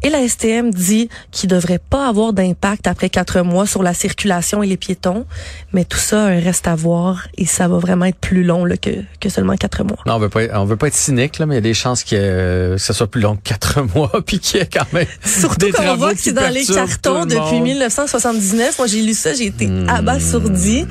et 0.03 0.09
la 0.09 0.27
STM 0.27 0.71
dit 0.71 1.09
qu'il 1.31 1.50
devrait 1.50 1.80
pas 1.80 2.07
avoir 2.07 2.33
d'impact 2.33 2.88
après 2.88 3.09
quatre 3.09 3.42
mois 3.42 3.68
sur 3.68 3.83
la 3.83 3.94
circulation 3.94 4.63
et 4.63 4.68
les 4.68 4.77
piétons, 4.77 5.25
mais 5.74 5.86
tout 5.86 5.98
ça 5.98 6.25
reste 6.25 6.68
à 6.68 6.75
voir 6.75 7.27
et 7.38 7.45
ça 7.45 7.68
va 7.68 7.77
vraiment 7.77 8.06
être 8.06 8.18
plus 8.18 8.44
long 8.44 8.65
là, 8.65 8.77
que, 8.77 8.89
que 9.19 9.30
seulement 9.30 9.56
quatre 9.56 9.83
mois. 9.83 10.00
Non, 10.06 10.15
on 10.15 10.19
veut 10.19 10.30
pas 10.30 10.42
on 10.53 10.65
veut 10.65 10.77
pas 10.77 10.88
être 10.88 10.95
cynique 10.95 11.39
là, 11.39 11.45
mais 11.45 11.56
il 11.56 11.57
y 11.57 11.59
a 11.59 11.62
des 11.62 11.74
chances 11.74 12.03
que, 12.03 12.15
euh, 12.15 12.77
ce 12.77 12.94
soit 12.94 13.07
plus 13.07 13.21
long 13.21 13.36
que 13.36 13.42
quatre 13.44 13.81
mois 13.95 14.12
puis 14.25 14.39
qu'il 14.39 14.59
y 14.59 14.63
ait 14.63 14.69
quand 14.71 14.92
même 14.94 15.07
surtout 15.25 15.68
quand 15.71 15.94
on 15.94 15.98
voit 15.98 16.13
que 16.13 16.19
c'est 16.19 16.33
dans 16.33 16.51
les 16.51 16.65
cartons 16.65 17.25
depuis 17.25 17.62
1979. 17.62 18.77
Moi 18.77 18.88
j'ai 18.88 19.01
lu 19.01 19.13
ça, 19.13 19.33
j'ai 19.33 19.48
été 19.48 19.68
hmm. 19.68 19.89
abasourdi. 19.89 20.86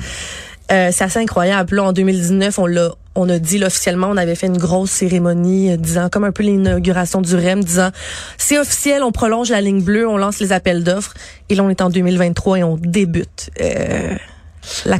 Euh, 0.71 0.89
c'est 0.91 1.03
assez 1.03 1.19
incroyable. 1.19 1.75
Là, 1.75 1.83
en 1.83 1.93
2019, 1.93 2.59
on 2.59 2.65
l'a 2.65 2.91
on 3.15 3.27
a 3.29 3.39
dit 3.39 3.63
officiellement, 3.63 4.07
on 4.07 4.17
avait 4.17 4.35
fait 4.35 4.47
une 4.47 4.57
grosse 4.57 4.91
cérémonie 4.91 5.71
euh, 5.71 5.77
disant 5.77 6.09
comme 6.09 6.23
un 6.23 6.31
peu 6.31 6.43
l'inauguration 6.43 7.21
du 7.21 7.35
REM, 7.35 7.63
disant 7.63 7.89
c'est 8.37 8.57
officiel, 8.57 9.03
on 9.03 9.11
prolonge 9.11 9.49
la 9.49 9.61
ligne 9.61 9.81
bleue, 9.81 10.07
on 10.07 10.17
lance 10.17 10.39
les 10.39 10.51
appels 10.53 10.83
d'offres. 10.83 11.13
Et 11.49 11.55
là, 11.55 11.63
on 11.63 11.69
est 11.69 11.81
en 11.81 11.89
2023 11.89 12.59
et 12.59 12.63
on 12.63 12.77
débute. 12.77 13.49
Euh, 13.61 14.15
la 14.85 14.97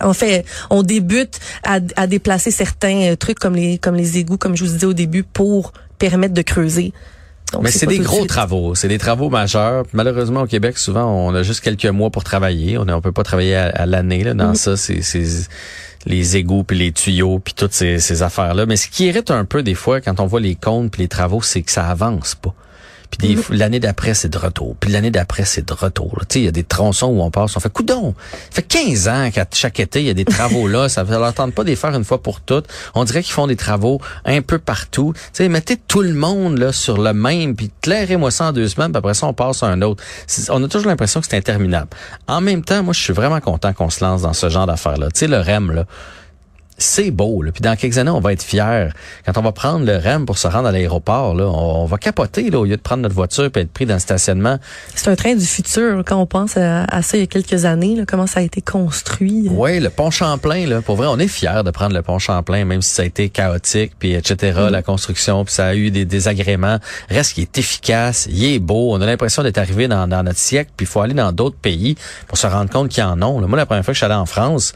en 0.00 0.12
fait, 0.12 0.44
on 0.68 0.82
débute 0.82 1.38
à, 1.64 1.78
à 1.96 2.06
déplacer 2.06 2.50
certains 2.50 3.12
euh, 3.12 3.16
trucs 3.16 3.38
comme 3.38 3.54
les 3.54 3.78
comme 3.78 3.94
les 3.94 4.18
égouts, 4.18 4.36
comme 4.36 4.56
je 4.56 4.64
vous 4.64 4.72
disais 4.72 4.86
au 4.86 4.92
début, 4.92 5.22
pour 5.22 5.72
permettre 5.98 6.34
de 6.34 6.42
creuser. 6.42 6.92
Mais 7.62 7.70
c'est 7.70 7.86
des 7.86 7.98
gros 7.98 8.26
travaux, 8.26 8.74
c'est 8.74 8.88
des 8.88 8.98
travaux 8.98 9.30
majeurs. 9.30 9.84
Malheureusement, 9.92 10.42
au 10.42 10.46
Québec, 10.46 10.78
souvent, 10.78 11.04
on 11.04 11.34
a 11.34 11.42
juste 11.42 11.60
quelques 11.60 11.86
mois 11.86 12.10
pour 12.10 12.24
travailler. 12.24 12.78
On 12.78 12.84
ne 12.84 13.00
peut 13.00 13.12
pas 13.12 13.24
travailler 13.24 13.56
à, 13.56 13.86
l'année. 13.86 14.22
Là, 14.22 14.34
dans 14.34 14.52
mm-hmm. 14.52 14.54
ça, 14.54 14.76
c'est 14.76 15.00
les 16.06 16.36
égouts 16.36 16.64
puis 16.64 16.78
les 16.78 16.92
tuyaux 16.92 17.40
puis 17.40 17.54
toutes 17.54 17.74
ces, 17.74 17.98
ces 17.98 18.22
affaires-là. 18.22 18.66
Mais 18.66 18.76
ce 18.76 18.88
qui 18.88 19.06
irrite 19.06 19.30
un 19.30 19.44
peu 19.44 19.62
des 19.62 19.74
fois 19.74 20.00
quand 20.00 20.20
on 20.20 20.26
voit 20.26 20.40
les 20.40 20.54
comptes 20.54 20.92
puis 20.92 21.02
les 21.02 21.08
travaux, 21.08 21.42
c'est 21.42 21.62
que 21.62 21.70
ça 21.70 21.86
avance 21.86 22.34
pas. 22.34 22.54
Puis 23.10 23.36
mm-hmm. 23.36 23.56
l'année 23.56 23.80
d'après, 23.80 24.14
c'est 24.14 24.28
de 24.28 24.38
retour. 24.38 24.76
Puis 24.78 24.90
l'année 24.90 25.10
d'après, 25.10 25.44
c'est 25.44 25.66
de 25.66 25.72
retour. 25.72 26.20
Tu 26.20 26.34
sais, 26.34 26.40
il 26.40 26.44
y 26.44 26.48
a 26.48 26.52
des 26.52 26.64
tronçons 26.64 27.08
où 27.08 27.22
on 27.22 27.30
passe, 27.30 27.56
on 27.56 27.60
fait 27.60 27.72
coudon. 27.72 28.14
Ça 28.50 28.56
fait 28.56 28.62
15 28.62 29.08
ans 29.08 29.30
qu'à 29.32 29.46
chaque 29.52 29.80
été, 29.80 30.00
il 30.00 30.06
y 30.06 30.10
a 30.10 30.14
des 30.14 30.24
travaux 30.24 30.68
là. 30.68 30.88
Ça 30.88 31.04
ne 31.04 31.10
leur 31.10 31.34
tente 31.34 31.54
pas 31.54 31.64
de 31.64 31.68
les 31.68 31.76
faire 31.76 31.94
une 31.94 32.04
fois 32.04 32.22
pour 32.22 32.40
toutes. 32.40 32.66
On 32.94 33.04
dirait 33.04 33.22
qu'ils 33.22 33.32
font 33.32 33.46
des 33.46 33.56
travaux 33.56 34.00
un 34.24 34.42
peu 34.42 34.58
partout. 34.58 35.12
Tu 35.14 35.20
sais, 35.32 35.48
mettez 35.48 35.76
tout 35.76 36.02
le 36.02 36.14
monde 36.14 36.58
là 36.58 36.72
sur 36.72 36.98
le 36.98 37.12
même, 37.12 37.54
puis 37.54 37.70
clairez-moi 37.82 38.30
ça 38.30 38.46
en 38.46 38.52
deux 38.52 38.68
semaines, 38.68 38.92
puis 38.92 38.98
après 38.98 39.14
ça, 39.14 39.26
on 39.26 39.34
passe 39.34 39.62
à 39.62 39.66
un 39.66 39.82
autre. 39.82 40.02
On 40.50 40.62
a 40.62 40.68
toujours 40.68 40.88
l'impression 40.88 41.20
que 41.20 41.26
c'est 41.28 41.36
interminable. 41.36 41.88
En 42.26 42.40
même 42.40 42.62
temps, 42.62 42.82
moi, 42.82 42.92
je 42.92 43.00
suis 43.00 43.12
vraiment 43.12 43.40
content 43.40 43.72
qu'on 43.72 43.90
se 43.90 44.04
lance 44.04 44.22
dans 44.22 44.32
ce 44.32 44.48
genre 44.48 44.66
d'affaires-là. 44.66 45.08
Tu 45.12 45.20
sais, 45.20 45.28
le 45.28 45.38
REM, 45.38 45.72
là, 45.72 45.86
c'est 46.82 47.10
beau. 47.10 47.42
Là. 47.42 47.52
Puis 47.52 47.62
dans 47.62 47.76
quelques 47.76 47.98
années, 47.98 48.10
on 48.10 48.20
va 48.20 48.32
être 48.32 48.42
fiers. 48.42 48.88
Quand 49.26 49.36
on 49.36 49.42
va 49.42 49.52
prendre 49.52 49.84
le 49.84 49.96
REM 49.96 50.26
pour 50.26 50.38
se 50.38 50.48
rendre 50.48 50.68
à 50.68 50.72
l'aéroport, 50.72 51.34
là, 51.34 51.44
on, 51.44 51.84
va 51.84 51.98
capoter 51.98 52.50
là, 52.50 52.58
au 52.58 52.64
lieu 52.64 52.76
de 52.76 52.82
prendre 52.82 53.02
notre 53.02 53.14
voiture 53.14 53.50
et 53.54 53.60
être 53.60 53.72
pris 53.72 53.86
dans 53.86 53.94
le 53.94 54.00
stationnement. 54.00 54.58
C'est 54.94 55.10
un 55.10 55.16
train 55.16 55.34
du 55.34 55.44
futur 55.44 56.02
quand 56.06 56.16
on 56.16 56.26
pense 56.26 56.56
à, 56.56 56.86
ça 57.02 57.16
il 57.16 57.20
y 57.20 57.22
a 57.24 57.26
quelques 57.26 57.64
années, 57.64 57.96
là, 57.96 58.04
comment 58.06 58.26
ça 58.26 58.40
a 58.40 58.42
été 58.42 58.60
construit. 58.60 59.48
Oui, 59.50 59.80
le 59.80 59.90
pont 59.90 60.10
Champlain, 60.10 60.66
là, 60.66 60.82
pour 60.82 60.96
vrai, 60.96 61.06
on 61.08 61.18
est 61.18 61.28
fiers 61.28 61.62
de 61.64 61.70
prendre 61.70 61.94
le 61.94 62.02
pont 62.02 62.18
Champlain, 62.18 62.64
même 62.64 62.82
si 62.82 62.90
ça 62.90 63.02
a 63.02 63.04
été 63.04 63.28
chaotique, 63.28 63.92
puis 63.98 64.14
etc., 64.14 64.58
mm. 64.68 64.68
la 64.70 64.82
construction, 64.82 65.44
puis 65.44 65.54
ça 65.54 65.66
a 65.66 65.74
eu 65.74 65.90
des 65.90 66.04
désagréments. 66.04 66.78
Reste 67.08 67.34
qu'il 67.34 67.42
est 67.42 67.58
efficace, 67.58 68.26
il 68.30 68.44
est 68.44 68.58
beau, 68.58 68.92
on 68.92 69.00
a 69.00 69.06
l'impression 69.06 69.42
d'être 69.42 69.58
arrivé 69.58 69.88
dans, 69.88 70.08
dans 70.08 70.22
notre 70.22 70.38
siècle, 70.38 70.70
puis 70.76 70.84
il 70.84 70.88
faut 70.88 71.00
aller 71.00 71.14
dans 71.14 71.32
d'autres 71.32 71.56
pays 71.56 71.96
pour 72.28 72.38
se 72.38 72.46
rendre 72.46 72.70
compte 72.70 72.88
qu'il 72.88 73.02
y 73.02 73.06
en 73.06 73.20
ont. 73.22 73.40
Moi, 73.46 73.56
la 73.56 73.66
première 73.66 73.84
fois 73.84 73.92
que 73.92 73.96
je 73.96 74.04
suis 74.04 74.06
allé 74.06 74.14
en 74.14 74.26
France, 74.26 74.74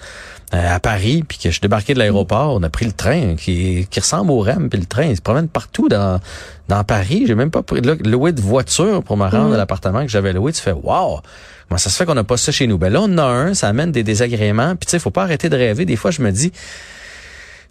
à 0.54 0.80
Paris, 0.80 1.24
puis 1.26 1.38
que 1.38 1.50
je 1.50 1.60
débarqué 1.60 1.94
de 1.94 1.98
l'aéroport, 1.98 2.54
on 2.54 2.62
a 2.62 2.70
pris 2.70 2.86
le 2.86 2.92
train 2.92 3.36
qui, 3.36 3.86
qui 3.90 4.00
ressemble 4.00 4.30
au 4.30 4.40
REM, 4.40 4.68
puis 4.68 4.78
le 4.78 4.86
train, 4.86 5.04
il 5.04 5.16
se 5.16 5.22
promène 5.22 5.48
partout 5.48 5.88
dans, 5.88 6.20
dans 6.68 6.84
Paris. 6.84 7.24
J'ai 7.26 7.34
même 7.34 7.50
pas 7.50 7.62
pris 7.62 7.80
loué 7.80 8.32
de 8.32 8.40
voiture 8.40 9.02
pour 9.02 9.16
me 9.16 9.24
rendre 9.24 9.50
mm. 9.50 9.54
à 9.54 9.56
l'appartement 9.56 10.02
que 10.02 10.08
j'avais 10.08 10.32
loué. 10.32 10.52
Tu 10.52 10.60
fais 10.60 10.72
wow! 10.72 11.20
Comment 11.68 11.78
ça 11.78 11.90
se 11.90 11.96
fait 11.96 12.04
qu'on 12.04 12.14
n'a 12.14 12.24
pas 12.24 12.36
ça 12.36 12.52
chez 12.52 12.66
nous? 12.66 12.78
Ben 12.78 12.92
là, 12.92 13.00
on 13.02 13.04
en 13.14 13.18
a 13.18 13.24
un, 13.24 13.54
ça 13.54 13.68
amène 13.68 13.90
des 13.90 14.02
désagréments. 14.02 14.76
Puis 14.76 14.86
tu 14.86 14.90
sais, 14.90 14.98
faut 14.98 15.10
pas 15.10 15.22
arrêter 15.22 15.48
de 15.48 15.56
rêver. 15.56 15.86
Des 15.86 15.96
fois, 15.96 16.10
je 16.10 16.22
me 16.22 16.30
dis, 16.30 16.52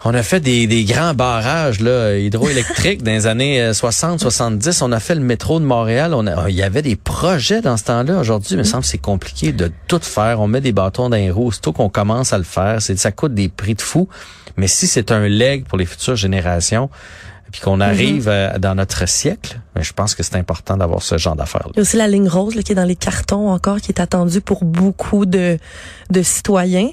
on 0.06 0.14
a 0.14 0.24
fait 0.24 0.40
des, 0.40 0.68
des 0.68 0.84
grands 0.84 1.14
barrages 1.14 1.80
là, 1.80 2.18
hydroélectriques 2.18 3.04
dans 3.04 3.12
les 3.12 3.26
années 3.28 3.74
60, 3.74 4.16
euh, 4.16 4.24
70. 4.24 4.82
On 4.82 4.92
a 4.92 5.00
fait 5.00 5.16
le 5.16 5.22
métro 5.22 5.60
de 5.60 5.66
Montréal. 5.66 6.14
On 6.14 6.28
a, 6.28 6.50
il 6.50 6.56
y 6.56 6.64
avait 6.64 6.82
des 6.82 6.96
projets 6.96 7.62
dans 7.62 7.78
ce 7.78 7.86
temps-là. 7.86 8.20
Aujourd'hui, 8.20 8.50
il 8.52 8.58
me 8.58 8.64
semble 8.64 8.84
que 8.84 8.90
c'est 8.90 8.98
compliqué 8.98 9.54
de 9.54 9.72
tout 9.88 10.02
faire. 10.02 10.42
On 10.42 10.48
met 10.48 10.62
des 10.62 10.74
bâtons 10.74 11.10
dans 11.10 11.16
les 11.16 11.32
roues. 11.32 11.54
tout 11.62 11.72
qu'on 11.72 11.90
commence 11.90 12.34
à 12.34 12.38
le 12.38 12.44
faire. 12.44 12.82
C'est, 12.82 12.98
ça 12.98 13.12
coûte 13.12 13.34
des 13.34 13.48
prix 13.48 13.76
de 13.76 13.82
fou. 13.82 14.10
Mais 14.58 14.68
si 14.68 14.88
c'est 14.88 15.12
un 15.12 15.28
leg 15.28 15.66
pour 15.66 15.78
les 15.78 15.86
futures 15.86 16.16
générations, 16.16 16.90
puis 17.54 17.62
qu'on 17.62 17.80
arrive 17.82 18.30
euh, 18.30 18.58
dans 18.58 18.74
notre 18.74 19.08
siècle, 19.08 19.60
mais 19.76 19.84
je 19.84 19.94
pense 19.94 20.16
que 20.16 20.24
c'est 20.24 20.38
important 20.38 20.76
d'avoir 20.76 21.04
ce 21.04 21.20
genre 21.20 21.36
d'affaires. 21.36 21.68
Il 21.74 21.78
y 21.78 21.80
a 21.80 21.82
aussi 21.84 21.98
la 21.98 22.08
ligne 22.08 22.28
rose 22.28 22.56
là, 22.56 22.64
qui 22.64 22.72
est 22.72 22.76
dans 22.76 22.84
les 22.84 22.96
cartons 22.96 23.52
encore, 23.52 23.80
qui 23.80 23.92
est 23.92 24.02
attendue 24.02 24.42
pour 24.42 24.66
beaucoup 24.66 25.28
de, 25.28 25.60
de 26.10 26.24
citoyens. 26.24 26.90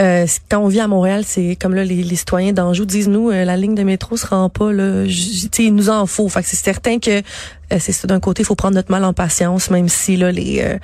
Euh, 0.00 0.26
quand 0.50 0.58
on 0.58 0.66
vit 0.66 0.80
à 0.80 0.88
Montréal, 0.88 1.22
c'est 1.24 1.54
comme 1.54 1.76
là 1.76 1.84
les, 1.84 2.02
les 2.02 2.16
citoyens 2.16 2.52
d'Anjou 2.52 2.86
disent 2.86 3.08
nous 3.08 3.30
euh, 3.30 3.44
la 3.44 3.56
ligne 3.56 3.76
de 3.76 3.84
métro 3.84 4.16
se 4.16 4.26
rend 4.26 4.48
pas 4.48 4.72
là, 4.72 5.04
il 5.04 5.74
nous 5.76 5.90
en 5.90 6.06
faut. 6.06 6.28
Fait 6.28 6.42
que 6.42 6.48
c'est 6.48 6.56
certain 6.56 6.98
que 6.98 7.18
euh, 7.20 7.76
c'est 7.78 7.92
ça 7.92 8.08
d'un 8.08 8.18
côté, 8.18 8.42
il 8.42 8.46
faut 8.46 8.56
prendre 8.56 8.74
notre 8.74 8.90
mal 8.90 9.04
en 9.04 9.12
patience, 9.12 9.70
même 9.70 9.88
si 9.88 10.16
là 10.16 10.32
les 10.32 10.76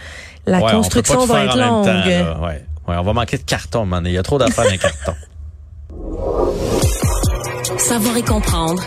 la 0.47 0.61
construction 0.61 1.27
va 1.27 1.47
être 1.47 1.59
longue. 1.59 1.87
ouais. 1.87 2.65
ouais, 2.87 2.97
on 2.97 3.03
va 3.03 3.13
manquer 3.13 3.39
de 3.39 3.43
carton, 3.43 3.87
man. 3.87 4.05
Il 4.07 4.13
y 4.13 4.19
a 4.19 4.23
trop 4.23 4.39
d'affaires 4.39 4.67
dans 4.67 4.71
les 4.71 4.79
cartons. 4.79 5.17
Savoir 7.77 8.17
et 8.17 8.23
comprendre. 8.23 8.87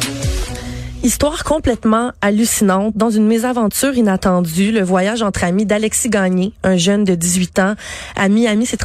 Histoire 1.03 1.43
complètement 1.43 2.11
hallucinante. 2.21 2.95
Dans 2.95 3.09
une 3.09 3.25
mésaventure 3.25 3.95
inattendue, 3.95 4.71
le 4.71 4.83
voyage 4.83 5.23
entre 5.23 5.43
amis 5.43 5.65
d'Alexis 5.65 6.09
Gagné, 6.09 6.53
un 6.61 6.77
jeune 6.77 7.05
de 7.05 7.15
18 7.15 7.57
ans, 7.57 7.73
à 8.15 8.29
Miami 8.29 8.67
s'est 8.67 8.77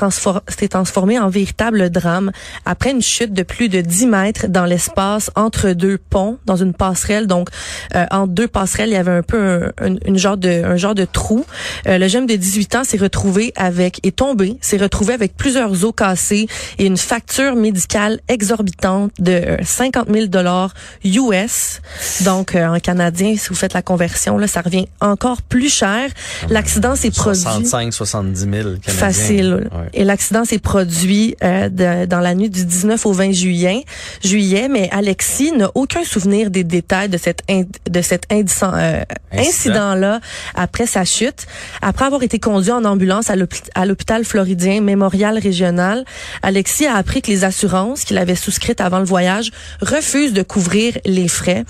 transformé 0.68 1.18
en 1.18 1.28
véritable 1.28 1.90
drame 1.90 2.32
après 2.64 2.92
une 2.92 3.02
chute 3.02 3.34
de 3.34 3.42
plus 3.42 3.68
de 3.68 3.82
10 3.82 4.06
mètres 4.06 4.46
dans 4.48 4.64
l'espace 4.64 5.30
entre 5.34 5.72
deux 5.72 5.98
ponts, 5.98 6.38
dans 6.46 6.56
une 6.56 6.72
passerelle. 6.72 7.26
Donc, 7.26 7.50
euh, 7.94 8.06
entre 8.10 8.32
deux 8.32 8.48
passerelles, 8.48 8.88
il 8.88 8.94
y 8.94 8.96
avait 8.96 9.10
un 9.10 9.22
peu 9.22 9.70
un, 9.78 9.96
une 10.06 10.16
genre 10.16 10.38
de, 10.38 10.64
un 10.64 10.76
genre 10.76 10.94
de 10.94 11.04
trou. 11.04 11.44
Euh, 11.86 11.98
le 11.98 12.08
jeune 12.08 12.24
de 12.24 12.34
18 12.34 12.76
ans 12.76 12.84
s'est 12.84 12.96
retrouvé 12.96 13.52
avec, 13.56 14.00
est 14.06 14.16
tombé, 14.16 14.56
s'est 14.62 14.78
retrouvé 14.78 15.12
avec 15.12 15.36
plusieurs 15.36 15.84
os 15.84 15.92
cassés 15.94 16.46
et 16.78 16.86
une 16.86 16.96
facture 16.96 17.56
médicale 17.56 18.20
exorbitante 18.28 19.12
de 19.18 19.58
50 19.62 20.08
000 20.10 20.26
dollars 20.28 20.72
US. 21.04 21.82
Donc, 22.22 22.54
euh, 22.54 22.66
en 22.66 22.78
canadien, 22.78 23.36
si 23.36 23.48
vous 23.48 23.54
faites 23.54 23.74
la 23.74 23.82
conversion, 23.82 24.38
là, 24.38 24.46
ça 24.46 24.60
revient 24.60 24.86
encore 25.00 25.42
plus 25.42 25.72
cher. 25.72 26.08
L'accident 26.48 26.96
s'est 26.96 27.10
produit... 27.10 27.42
65, 27.42 27.92
70 27.92 28.40
000 28.40 28.50
canadiens. 28.52 28.80
Facile. 28.86 29.70
Et 29.92 30.04
l'accident 30.04 30.44
s'est 30.44 30.58
produit 30.58 31.36
euh, 31.42 32.06
dans 32.06 32.20
la 32.20 32.34
nuit 32.34 32.50
du 32.50 32.64
19 32.64 33.04
au 33.06 33.12
20 33.12 33.32
juillet. 33.32 33.84
Juillet, 34.22 34.68
mais 34.68 34.88
Alexis 34.92 35.52
n'a 35.52 35.70
aucun 35.74 36.04
souvenir 36.04 36.50
des 36.50 36.64
détails 36.64 37.08
de 37.08 37.18
cet 37.18 37.42
de 37.88 38.02
cet 38.02 38.26
euh, 38.32 39.02
incident-là 39.32 40.20
après 40.54 40.86
sa 40.86 41.04
chute. 41.04 41.46
Après 41.82 42.04
avoir 42.04 42.22
été 42.22 42.38
conduit 42.38 42.72
en 42.72 42.84
ambulance 42.84 43.30
à 43.30 43.86
l'hôpital 43.86 44.24
floridien 44.24 44.80
Mémorial 44.80 45.38
Régional, 45.38 46.04
Alexis 46.42 46.86
a 46.86 46.96
appris 46.96 47.22
que 47.22 47.30
les 47.30 47.44
assurances 47.44 48.04
qu'il 48.04 48.18
avait 48.18 48.34
souscrites 48.34 48.80
avant 48.80 48.98
le 48.98 49.04
voyage 49.04 49.50
refusent 49.80 50.32
de 50.32 50.42
couvrir 50.42 50.98
les 51.04 51.28
frais. 51.28 51.64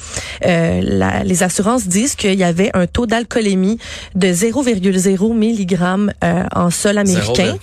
Euh, 0.45 0.81
la, 0.83 1.25
les 1.25 1.43
assurances 1.43 1.87
disent 1.87 2.15
qu'il 2.15 2.35
y 2.35 2.45
avait 2.45 2.71
un 2.75 2.87
taux 2.87 3.07
d'alcoolémie 3.07 3.79
de 4.15 4.29
0,0 4.29 5.33
mg 5.33 6.13
euh, 6.25 6.45
en 6.55 6.71
sol 6.71 6.99
américain. 6.99 7.57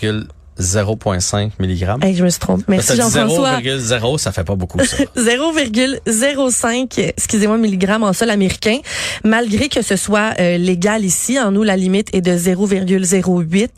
0,5 0.60 1.52
mg. 1.60 2.04
Hey, 2.04 2.16
je 2.16 2.24
me 2.24 2.30
suis 2.30 2.40
trompée. 2.40 2.64
Merci 2.68 2.96
Jean-François. 2.96 3.60
0,0, 3.60 4.18
ça 4.18 4.32
fait 4.32 4.44
pas 4.44 4.56
beaucoup 4.56 4.80
ça. 4.80 4.98
0,05, 5.18 7.00
excusez-moi, 7.00 7.58
milligrammes 7.58 8.04
en 8.04 8.14
sol 8.14 8.30
américain, 8.30 8.78
malgré 9.24 9.70
que 9.70 9.82
ce 9.82 9.96
soit 9.96 10.34
euh, 10.40 10.58
légal 10.58 11.04
ici. 11.04 11.40
En 11.40 11.52
nous, 11.52 11.64
la 11.64 11.76
limite 11.76 12.10
est 12.14 12.22
de 12.22 12.32
0,08 12.32 13.70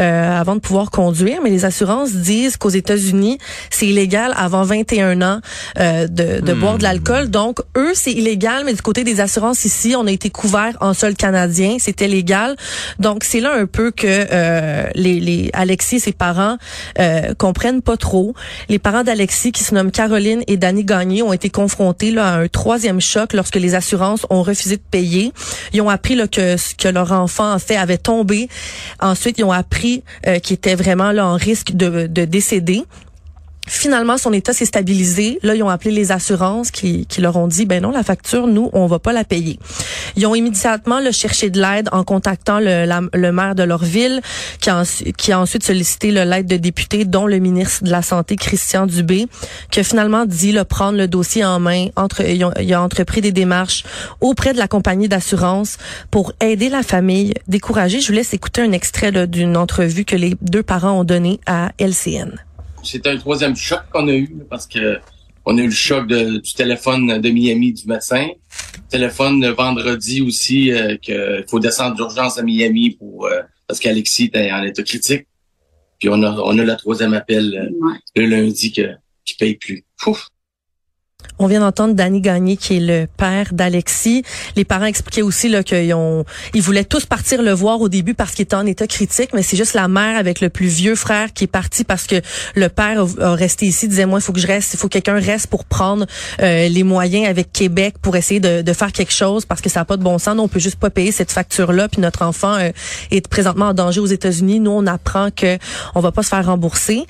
euh, 0.00 0.40
avant 0.40 0.54
de 0.54 0.60
pouvoir 0.60 0.90
conduire. 0.90 1.40
Mais 1.42 1.50
les 1.50 1.64
assurances 1.64 2.12
disent 2.12 2.56
qu'aux 2.56 2.68
États-Unis, 2.68 3.38
c'est 3.70 3.86
illégal 3.86 4.34
avant 4.36 4.62
21 4.62 5.22
ans 5.22 5.40
euh, 5.80 6.06
de, 6.06 6.40
de 6.40 6.52
hmm. 6.52 6.60
boire 6.60 6.78
de 6.78 6.84
l'alcool. 6.84 7.28
Donc, 7.28 7.60
eux, 7.76 7.92
c'est 7.94 8.12
illégal, 8.12 8.64
mais 8.64 8.74
du 8.74 8.82
côté 8.82 9.04
des 9.04 9.20
assurances 9.20 9.64
ici, 9.64 9.94
on 9.96 10.06
a 10.06 10.12
été 10.12 10.30
couvert 10.30 10.76
en 10.80 10.94
sol 10.94 11.14
canadien. 11.14 11.76
C'était 11.78 12.08
légal. 12.08 12.56
Donc, 12.98 13.24
c'est 13.24 13.40
là 13.40 13.54
un 13.54 13.66
peu 13.66 13.90
que 13.90 14.06
euh, 14.06 14.86
les, 14.94 15.20
les 15.20 15.50
Alexis 15.52 16.03
ses 16.04 16.12
parents 16.12 16.58
euh, 16.98 17.34
comprennent 17.34 17.82
pas 17.82 17.96
trop. 17.96 18.34
Les 18.68 18.78
parents 18.78 19.04
d'Alexis, 19.04 19.52
qui 19.52 19.64
se 19.64 19.74
nomment 19.74 19.90
Caroline 19.90 20.42
et 20.46 20.56
Danny 20.56 20.84
Gagné, 20.84 21.22
ont 21.22 21.32
été 21.32 21.50
confrontés 21.50 22.16
à 22.18 22.34
un 22.34 22.48
troisième 22.48 23.00
choc 23.00 23.32
lorsque 23.32 23.56
les 23.56 23.74
assurances 23.74 24.26
ont 24.30 24.42
refusé 24.42 24.76
de 24.76 24.82
payer. 24.90 25.32
Ils 25.72 25.80
ont 25.80 25.88
appris 25.88 26.14
là, 26.14 26.28
que, 26.28 26.56
que 26.76 26.88
leur 26.88 27.12
enfant 27.12 27.52
en 27.52 27.58
fait 27.58 27.76
avait 27.76 27.98
tombé. 27.98 28.48
Ensuite, 29.00 29.38
ils 29.38 29.44
ont 29.44 29.52
appris 29.52 30.02
euh, 30.26 30.38
qu'il 30.38 30.54
était 30.54 30.74
vraiment 30.74 31.12
là 31.12 31.26
en 31.26 31.36
risque 31.36 31.72
de, 31.72 32.06
de 32.06 32.24
décéder. 32.24 32.84
Finalement, 33.66 34.18
son 34.18 34.32
état 34.32 34.52
s'est 34.52 34.66
stabilisé. 34.66 35.38
Là, 35.42 35.54
ils 35.54 35.62
ont 35.62 35.70
appelé 35.70 35.90
les 35.90 36.12
assurances 36.12 36.70
qui, 36.70 37.06
qui, 37.06 37.20
leur 37.20 37.36
ont 37.36 37.46
dit, 37.46 37.64
ben 37.64 37.82
non, 37.82 37.90
la 37.90 38.02
facture, 38.02 38.46
nous, 38.46 38.68
on 38.74 38.86
va 38.86 38.98
pas 38.98 39.12
la 39.12 39.24
payer. 39.24 39.58
Ils 40.16 40.26
ont 40.26 40.34
immédiatement 40.34 41.00
cherché 41.12 41.48
de 41.48 41.60
l'aide 41.60 41.88
en 41.92 42.04
contactant 42.04 42.60
le, 42.60 42.86
le, 43.12 43.32
maire 43.32 43.54
de 43.54 43.62
leur 43.62 43.82
ville, 43.82 44.20
qui 44.60 44.68
a, 44.68 44.82
qui 45.16 45.32
a 45.32 45.40
ensuite 45.40 45.64
sollicité 45.64 46.10
l'aide 46.10 46.46
de 46.46 46.56
députés, 46.56 47.04
dont 47.04 47.26
le 47.26 47.38
ministre 47.38 47.84
de 47.84 47.90
la 47.90 48.02
Santé, 48.02 48.36
Christian 48.36 48.86
Dubé, 48.86 49.26
qui 49.70 49.80
a 49.80 49.82
finalement 49.82 50.26
dit 50.26 50.52
le 50.52 50.64
prendre 50.64 50.98
le 50.98 51.08
dossier 51.08 51.44
en 51.44 51.58
main. 51.58 51.86
Entre, 51.96 52.22
il 52.22 52.74
a 52.74 52.82
entrepris 52.82 53.22
des 53.22 53.32
démarches 53.32 53.84
auprès 54.20 54.52
de 54.52 54.58
la 54.58 54.68
compagnie 54.68 55.08
d'assurance 55.08 55.78
pour 56.10 56.32
aider 56.40 56.68
la 56.68 56.82
famille 56.82 57.34
découragée. 57.48 58.00
Je 58.00 58.08
vous 58.08 58.12
laisse 58.12 58.34
écouter 58.34 58.60
un 58.60 58.72
extrait 58.72 59.26
d'une 59.26 59.56
entrevue 59.56 60.04
que 60.04 60.16
les 60.16 60.36
deux 60.42 60.62
parents 60.62 61.00
ont 61.00 61.04
donnée 61.04 61.40
à 61.46 61.72
LCN 61.78 62.44
c'était 62.86 63.10
un 63.10 63.18
troisième 63.18 63.56
choc 63.56 63.80
qu'on 63.92 64.08
a 64.08 64.14
eu 64.14 64.36
parce 64.48 64.66
que 64.66 64.98
on 65.46 65.58
a 65.58 65.60
eu 65.60 65.66
le 65.66 65.72
choc 65.72 66.06
du 66.06 66.54
téléphone 66.54 67.20
de 67.20 67.30
Miami 67.30 67.72
du 67.72 67.86
médecin. 67.86 68.28
Téléphone 68.88 69.40
de 69.40 69.48
vendredi 69.48 70.22
aussi 70.22 70.72
euh, 70.72 70.96
qu'il 70.96 71.44
faut 71.48 71.60
descendre 71.60 71.96
d'urgence 71.96 72.38
à 72.38 72.42
Miami 72.42 72.90
pour 72.92 73.26
euh, 73.26 73.42
parce 73.66 73.80
qu'Alexis 73.80 74.24
était 74.24 74.50
en 74.52 74.62
état 74.62 74.82
critique. 74.82 75.26
Puis 75.98 76.08
on 76.08 76.22
a 76.22 76.30
on 76.30 76.58
a 76.58 76.64
le 76.64 76.76
troisième 76.76 77.14
appel 77.14 77.70
euh, 77.84 77.90
le 78.16 78.26
lundi 78.26 78.72
que 78.72 78.94
qui 79.24 79.34
paye 79.36 79.56
plus. 79.56 79.84
Pouf. 79.98 80.28
On 81.38 81.46
vient 81.46 81.60
d'entendre 81.60 81.94
Danny 81.94 82.20
Gagné, 82.20 82.56
qui 82.56 82.76
est 82.76 82.80
le 82.80 83.06
père 83.06 83.52
d'Alexis. 83.52 84.22
Les 84.56 84.64
parents 84.64 84.84
expliquaient 84.84 85.22
aussi 85.22 85.52
qu'ils 85.64 85.94
ont, 85.94 86.24
ils 86.54 86.62
voulaient 86.62 86.84
tous 86.84 87.06
partir 87.06 87.42
le 87.42 87.52
voir 87.52 87.80
au 87.80 87.88
début 87.88 88.14
parce 88.14 88.32
qu'il 88.32 88.44
était 88.44 88.54
en 88.54 88.66
état 88.66 88.86
critique, 88.86 89.30
mais 89.34 89.42
c'est 89.42 89.56
juste 89.56 89.74
la 89.74 89.88
mère 89.88 90.16
avec 90.16 90.40
le 90.40 90.48
plus 90.48 90.66
vieux 90.66 90.94
frère 90.94 91.32
qui 91.32 91.44
est 91.44 91.48
parti 91.48 91.84
parce 91.84 92.06
que 92.06 92.16
le 92.54 92.68
père 92.68 93.04
a 93.20 93.34
resté 93.34 93.66
ici. 93.66 93.88
Disait 93.88 94.06
moi, 94.06 94.20
il 94.20 94.22
faut 94.22 94.32
que 94.32 94.40
je 94.40 94.46
reste, 94.46 94.74
il 94.74 94.76
faut 94.76 94.88
que 94.88 94.92
quelqu'un 94.92 95.18
reste 95.18 95.48
pour 95.48 95.64
prendre 95.64 96.06
euh, 96.40 96.68
les 96.68 96.82
moyens 96.82 97.28
avec 97.28 97.52
Québec 97.52 97.96
pour 98.00 98.16
essayer 98.16 98.40
de, 98.40 98.72
faire 98.72 98.92
quelque 98.92 99.12
chose 99.12 99.44
parce 99.44 99.60
que 99.60 99.68
ça 99.68 99.80
n'a 99.80 99.84
pas 99.84 99.96
de 99.96 100.02
bon 100.02 100.18
sens. 100.18 100.36
Nous, 100.36 100.42
on 100.42 100.48
peut 100.48 100.60
juste 100.60 100.78
pas 100.78 100.90
payer 100.90 101.12
cette 101.12 101.30
facture 101.32 101.72
là. 101.72 101.88
Puis 101.88 102.00
notre 102.00 102.22
enfant 102.22 102.54
euh, 102.54 102.70
est 103.10 103.26
présentement 103.28 103.66
en 103.66 103.74
danger 103.74 104.00
aux 104.00 104.06
États-Unis. 104.06 104.60
Nous, 104.60 104.70
on 104.70 104.86
apprend 104.86 105.30
que 105.30 105.58
on 105.94 106.00
va 106.00 106.12
pas 106.12 106.22
se 106.22 106.28
faire 106.28 106.46
rembourser. 106.46 107.04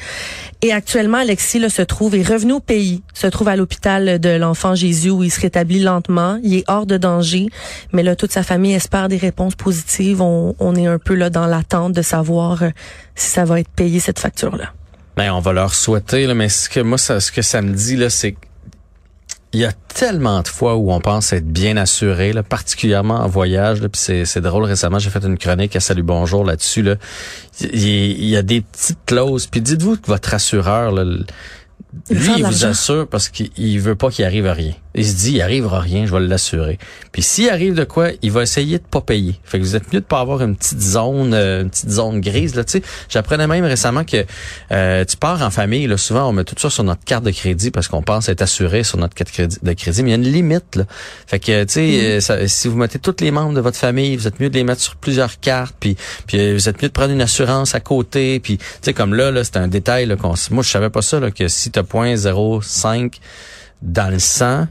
Et 0.63 0.73
actuellement, 0.73 1.19
Alexis 1.19 1.69
se 1.71 1.83
trouve 1.83 2.15
est 2.15 2.27
revenu 2.27 2.55
au 2.55 2.61
pays, 2.61 3.03
se 3.13 3.27
trouve 3.27 3.49
à 3.49 3.57
l'hôpital 3.57 4.04
de 4.05 4.37
l'enfant 4.37 4.75
Jésus 4.75 5.11
où 5.11 5.23
il 5.23 5.31
se 5.31 5.41
rétablit 5.41 5.81
lentement. 5.81 6.39
Il 6.43 6.55
est 6.55 6.65
hors 6.69 6.87
de 6.87 6.97
danger, 6.97 7.49
mais 7.93 8.03
là, 8.03 8.17
toute 8.17 8.33
sa 8.33 8.43
famille 8.43 8.75
espère 8.75 9.09
des 9.09 9.17
réponses 9.17 9.55
positives. 9.55 10.21
On, 10.21 10.75
est 10.75 10.87
un 10.87 10.99
peu 10.99 11.15
là 11.15 11.31
dans 11.31 11.47
l'attente 11.47 11.93
de 11.93 12.03
savoir 12.03 12.63
euh, 12.63 12.71
si 13.15 13.31
ça 13.31 13.45
va 13.45 13.61
être 13.61 13.71
payé 13.71 14.01
cette 14.01 14.19
facture-là. 14.19 14.73
Ben, 15.17 15.33
on 15.33 15.41
va 15.41 15.53
leur 15.53 15.75
souhaiter, 15.75 16.33
mais 16.35 16.49
ce 16.49 16.69
que 16.69 16.81
moi, 16.81 16.99
ça, 16.99 17.21
ce 17.21 17.31
que 17.31 17.43
ça 17.43 17.63
me 17.63 17.73
dit, 17.73 17.97
là, 17.97 18.11
c'est 18.11 18.37
il 19.55 19.61
y 19.61 19.65
a 19.65 19.73
tellement 19.73 20.43
de 20.43 20.49
fois 20.49 20.75
où 20.75 20.91
on 20.91 21.01
pense 21.01 21.33
être 21.33 21.47
bien 21.47 21.77
assuré, 21.77 22.33
là, 22.33 22.43
particulièrement 22.43 23.21
en 23.21 23.29
voyage. 23.29 23.81
Là, 23.81 23.89
c'est 23.93 24.41
drôle. 24.41 24.65
Récemment, 24.65 24.99
j'ai 24.99 25.11
fait 25.11 25.25
une 25.25 25.39
chronique 25.39 25.77
à 25.77 25.81
Salut 25.81 26.03
Bonjour 26.03 26.45
là-dessus. 26.45 26.83
Là. 26.83 26.97
Il, 27.61 27.71
il 27.73 28.29
y 28.29 28.37
a 28.37 28.43
des 28.43 28.63
petites 28.63 28.99
clauses. 29.07 29.47
Puis 29.47 29.61
dites-vous 29.61 29.99
que 29.99 30.09
votre 30.09 30.35
assureur, 30.35 30.91
là, 30.91 31.05
lui, 32.11 32.33
il 32.39 32.45
vous 32.45 32.65
assure 32.65 33.07
parce 33.07 33.29
qu'il 33.29 33.81
veut 33.81 33.95
pas 33.95 34.11
qu'il 34.11 34.25
arrive 34.25 34.47
à 34.47 34.53
rien. 34.53 34.73
Il 34.97 35.05
se 35.05 35.17
dit, 35.17 35.33
il 35.33 35.43
arrivera 35.43 35.81
rien, 35.81 36.07
je 36.07 36.13
vais 36.13 36.21
l'assurer. 36.21 36.79
Puis 37.11 37.23
s'il 37.23 37.49
arrive 37.49 37.75
de 37.75 37.83
quoi, 37.83 38.11
il 38.23 38.31
va 38.31 38.43
essayer 38.43 38.79
de 38.79 38.85
pas 38.85 39.01
payer. 39.01 39.41
Fait 39.43 39.59
que 39.59 39.65
vous 39.65 39.75
êtes 39.75 39.93
mieux 39.93 40.01
de 40.01 40.05
pas 40.05 40.21
avoir 40.21 40.41
une 40.43 40.55
petite 40.55 40.81
zone, 40.81 41.35
euh, 41.35 41.63
une 41.63 41.71
petite 41.71 41.91
zone 41.91 42.21
grise 42.21 42.55
là. 42.55 42.63
Tu 42.63 42.79
sais, 42.79 42.83
j'apprenais 43.09 43.49
même 43.49 43.65
récemment 43.65 44.05
que 44.05 44.25
euh, 44.71 45.05
tu 45.05 45.17
pars 45.17 45.43
en 45.43 45.51
famille. 45.51 45.89
Là, 45.89 45.97
souvent, 45.97 46.29
on 46.29 46.33
met 46.33 46.45
tout 46.45 46.55
ça 46.57 46.71
sur 46.71 46.85
notre 46.85 47.05
carte 47.05 47.25
de 47.25 47.33
crédit 47.33 47.73
parce 47.73 47.89
qu'on 47.89 48.03
pense 48.03 48.29
être 48.29 48.43
assuré 48.43 48.85
sur 48.85 48.99
notre 48.99 49.15
carte 49.15 49.31
de 49.63 49.73
crédit. 49.73 50.03
Mais 50.05 50.11
il 50.11 50.13
y 50.13 50.15
a 50.15 50.17
une 50.17 50.33
limite. 50.33 50.77
Là. 50.77 50.85
Fait 51.27 51.41
que 51.41 51.65
tu 51.65 51.73
sais, 51.73 52.21
mm. 52.21 52.33
euh, 52.33 52.47
si 52.47 52.69
vous 52.69 52.77
mettez 52.77 53.01
tous 53.01 53.17
les 53.21 53.33
membres 53.33 53.55
de 53.55 53.61
votre 53.61 53.79
famille, 53.79 54.17
vous 54.17 54.29
êtes 54.29 54.39
mieux 54.39 54.51
de 54.51 54.55
les 54.55 54.65
mettre 54.65 54.81
sur 54.81 54.95
plusieurs 54.95 55.41
cartes. 55.41 55.75
Puis 55.81 55.97
puis 56.29 56.53
vous 56.53 56.69
êtes 56.69 56.81
mieux 56.81 56.89
de 56.89 56.93
prendre 56.93 57.13
une 57.13 57.23
assurance 57.23 57.75
à 57.75 57.81
côté. 57.81 58.39
Puis 58.39 58.59
tu 58.59 58.65
sais, 58.83 58.93
comme 58.93 59.15
là, 59.15 59.33
là, 59.33 59.43
c'est 59.43 59.57
un 59.57 59.67
détail. 59.67 60.07
Là, 60.07 60.15
qu'on, 60.15 60.35
moi, 60.51 60.63
je 60.63 60.71
savais 60.71 60.91
pas 60.91 61.03
ça 61.03 61.19
là, 61.19 61.33
que 61.33 61.49
si 61.49 61.64
tu 61.71 61.79
as 61.79 61.83
0.05 61.83 63.13
dans 63.83 64.11
le 64.11 64.19
sang 64.19 64.67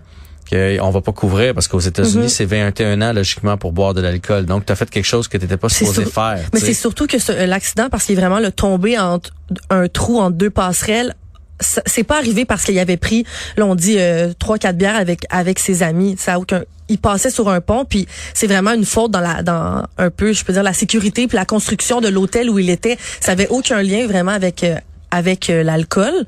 on 0.82 0.90
va 0.90 1.02
pas 1.02 1.12
couvrir 1.12 1.54
parce 1.54 1.68
qu'aux 1.68 1.80
États-Unis, 1.80 2.24
mhm. 2.24 2.30
c'est 2.30 2.46
21 2.46 3.02
ans 3.02 3.14
logiquement 3.14 3.58
pour 3.58 3.72
boire 3.72 3.94
de 3.94 4.02
l'alcool. 4.02 4.46
Donc, 4.46 4.66
tu 4.66 4.72
as 4.72 4.76
fait 4.76 4.90
quelque 4.90 5.06
chose 5.06 5.28
que 5.28 5.38
tu 5.38 5.44
n'étais 5.44 5.58
pas 5.58 5.70
supposé 5.70 6.06
faire. 6.06 6.40
Mais 6.54 6.60
c'est 6.60 6.74
surtout 6.74 7.08
que 7.08 7.18
euh, 7.32 7.46
l'accident, 7.46 7.90
parce 7.90 8.06
qu'il 8.06 8.18
est 8.18 8.22
vraiment 8.22 8.40
le 8.40 8.52
tombé 8.52 8.98
entre 9.00 9.32
un 9.70 9.88
trou 9.88 10.20
entre 10.20 10.38
deux 10.38 10.50
passerelles, 10.50 11.16
c'est 11.60 12.04
pas 12.04 12.18
arrivé 12.18 12.46
parce 12.46 12.64
qu'il 12.64 12.78
avait 12.80 12.98
pris, 12.98 13.26
là 13.58 13.66
on 13.66 13.76
dit 13.76 13.96
euh, 13.98 14.34
trois 14.38 14.58
quatre 14.58 14.76
bières 14.76 14.96
avec 14.96 15.26
avec 15.30 15.60
ses 15.60 15.82
amis. 15.82 16.16
Ça 16.18 16.34
a 16.34 16.40
aucun. 16.40 16.64
Il 16.90 16.98
passait 16.98 17.30
sur 17.30 17.48
un 17.48 17.62
pont, 17.62 17.86
puis 17.86 18.06
c'est 18.34 18.48
vraiment 18.48 18.74
une 18.74 18.84
faute 18.84 19.12
dans 19.12 19.22
la 19.22 19.44
dans 19.44 19.86
un 19.98 20.10
peu, 20.10 20.34
je 20.34 20.44
peux 20.44 20.52
dire 20.52 20.64
la 20.64 20.74
sécurité 20.74 21.28
puis 21.28 21.38
la 21.38 21.46
construction 21.46 22.02
de 22.02 22.10
l'hôtel 22.10 22.50
où 22.50 22.60
il 22.60 22.70
était. 22.70 22.98
Ça 23.22 23.32
avait 23.32 23.48
aucun 23.48 23.82
lien 23.82 24.06
vraiment 24.08 24.32
avec 24.32 24.64
euh, 24.64 24.76
avec 25.14 25.48
l'alcool. 25.48 26.26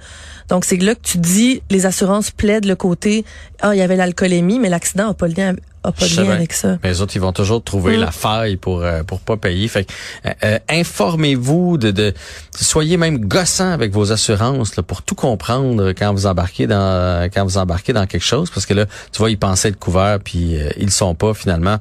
Donc, 0.48 0.63
c'est 0.63 0.77
là 0.77 0.94
que 0.94 1.01
tu 1.01 1.18
dis, 1.18 1.63
les 1.72 1.86
assurances 1.88 2.30
plaident 2.30 2.65
le 2.65 2.75
côté, 2.75 3.25
ah, 3.62 3.74
il 3.74 3.80
y 3.80 3.82
avait 3.82 3.96
l'alcoolémie, 3.96 4.60
mais 4.60 4.70
l'accident 4.70 5.08
n'a 5.08 5.13
pas 5.15 5.27
le 5.27 5.34
lien 5.34 5.56
pas 5.92 6.08
de 6.08 6.15
lien 6.15 6.30
avec 6.30 6.54
ça. 6.54 6.77
Mais 6.84 6.89
les 6.89 7.01
autres, 7.01 7.15
ils 7.15 7.22
vont 7.22 7.34
toujours 7.34 7.63
trouver 7.63 7.98
mm. 7.98 8.01
la 8.01 8.12
faille 8.12 8.58
pour 8.58 8.82
euh, 8.82 9.04
pour 9.04 9.20
pas 9.20 9.38
payer. 9.38 9.68
Fait 9.68 9.88
euh, 10.25 10.32
euh, 10.44 10.60
informez-vous 10.70 11.77
de, 11.77 11.92
de 11.92 12.13
soyez 12.56 12.98
même 12.98 13.20
gossant 13.20 13.72
avec 13.72 13.92
vos 13.92 14.12
assurances 14.12 14.75
là, 14.75 14.84
pour 14.84 15.01
tout 15.01 15.15
comprendre 15.15 15.92
quand 15.92 16.13
vous 16.13 16.25
embarquez 16.25 16.68
dans 16.68 17.30
quand 17.34 17.44
vous 17.44 17.58
embarquez 17.58 17.94
dans 17.94 18.06
quelque 18.06 18.24
chose 18.24 18.50
parce 18.50 18.65
que 18.65 18.74
là, 18.74 18.86
tu 19.12 19.20
vois, 19.20 19.30
ils 19.30 19.38
pensaient 19.38 19.70
être 19.70 19.80
couverts 19.80 20.20
puis 20.24 20.58
ils 20.77 20.86
le 20.86 20.92
sont 20.92 21.15
pas 21.15 21.34
finalement. 21.34 21.77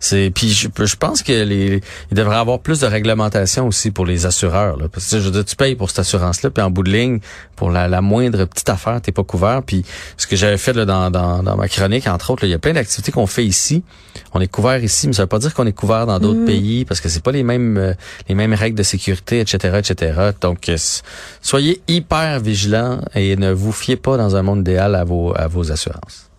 C'est 0.00 0.30
puis 0.34 0.50
je, 0.50 0.68
je 0.84 0.96
pense 0.96 1.22
que 1.22 1.32
les 1.32 1.80
il 2.10 2.16
devrait 2.16 2.36
avoir 2.36 2.58
plus 2.58 2.80
de 2.80 2.86
réglementation 2.86 3.66
aussi 3.66 3.90
pour 3.90 4.04
les 4.04 4.26
assureurs 4.26 4.76
là, 4.76 4.86
parce 4.90 5.10
que 5.10 5.18
je 5.18 5.24
veux 5.24 5.30
dire, 5.30 5.44
tu 5.44 5.56
payes 5.56 5.76
pour 5.76 5.88
cette 5.88 6.00
assurance 6.00 6.42
là 6.42 6.50
puis 6.50 6.62
en 6.62 6.70
bout 6.70 6.82
de 6.82 6.90
ligne 6.90 7.20
pour 7.56 7.70
la, 7.70 7.88
la 7.88 8.00
moindre 8.00 8.44
petite 8.44 8.68
affaire, 8.68 9.00
t'es 9.00 9.12
pas 9.12 9.24
couvert 9.24 9.62
puis 9.62 9.84
ce 10.16 10.26
que 10.26 10.36
j'avais 10.36 10.58
fait 10.58 10.72
là, 10.72 10.84
dans, 10.84 11.10
dans, 11.10 11.42
dans 11.42 11.56
ma 11.56 11.68
chronique 11.68 12.06
entre 12.06 12.30
autres, 12.30 12.44
il 12.44 12.50
y 12.50 12.54
a 12.54 12.58
plein 12.58 12.72
d'activités 12.72 13.12
qu'on 13.12 13.26
fait 13.26 13.43
ici, 13.44 13.82
on 14.32 14.40
est 14.40 14.48
couvert 14.48 14.82
ici, 14.82 15.06
mais 15.06 15.12
ça 15.12 15.22
veut 15.22 15.28
pas 15.28 15.38
dire 15.38 15.54
qu'on 15.54 15.66
est 15.66 15.72
couvert 15.72 16.06
dans 16.06 16.18
d'autres 16.18 16.40
mm. 16.40 16.46
pays 16.46 16.84
parce 16.84 17.00
que 17.00 17.08
c'est 17.08 17.22
pas 17.22 17.32
les 17.32 17.42
mêmes 17.42 17.76
euh, 17.76 17.94
les 18.28 18.34
mêmes 18.34 18.54
règles 18.54 18.76
de 18.76 18.82
sécurité, 18.82 19.40
etc., 19.40 19.78
etc. 19.78 20.30
Donc 20.40 20.68
euh, 20.68 20.76
soyez 21.40 21.82
hyper 21.88 22.40
vigilants 22.40 23.00
et 23.14 23.36
ne 23.36 23.52
vous 23.52 23.72
fiez 23.72 23.96
pas 23.96 24.16
dans 24.16 24.36
un 24.36 24.42
monde 24.42 24.60
idéal 24.60 24.94
à 24.94 25.04
vos 25.04 25.34
à 25.36 25.46
vos 25.48 25.70
assurances. 25.70 26.30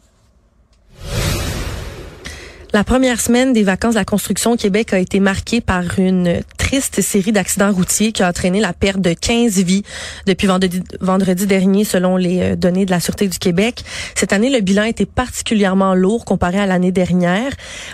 La 2.76 2.84
première 2.84 3.22
semaine 3.22 3.54
des 3.54 3.64
vacances 3.64 3.94
de 3.94 4.00
la 4.00 4.04
construction 4.04 4.52
au 4.52 4.58
Québec 4.58 4.92
a 4.92 5.00
été 5.00 5.22
marquée 5.22 5.62
par 5.62 5.98
une 5.98 6.42
triste 6.66 7.00
série 7.02 7.32
d'accidents 7.32 7.72
routiers 7.72 8.12
qui 8.12 8.24
a 8.24 8.28
entraîné 8.28 8.60
la 8.60 8.74
perte 8.74 9.00
de 9.00 9.14
15 9.14 9.60
vies 9.60 9.84
depuis 10.26 10.48
vendredi, 10.48 10.82
vendredi 11.00 11.46
dernier, 11.46 11.84
selon 11.84 12.18
les 12.18 12.42
euh, 12.42 12.56
données 12.56 12.88
de 12.88 12.92
la 12.92 13.00
Sûreté 13.00 13.28
du 13.28 13.38
Québec. 13.38 13.84
Cette 14.16 14.34
année, 14.34 14.50
le 14.50 14.62
bilan 14.62 14.86
était 14.86 15.06
particulièrement 15.06 15.94
lourd 15.94 16.26
comparé 16.26 16.58
à 16.58 16.66
l'année 16.66 16.92
dernière, 16.92 17.52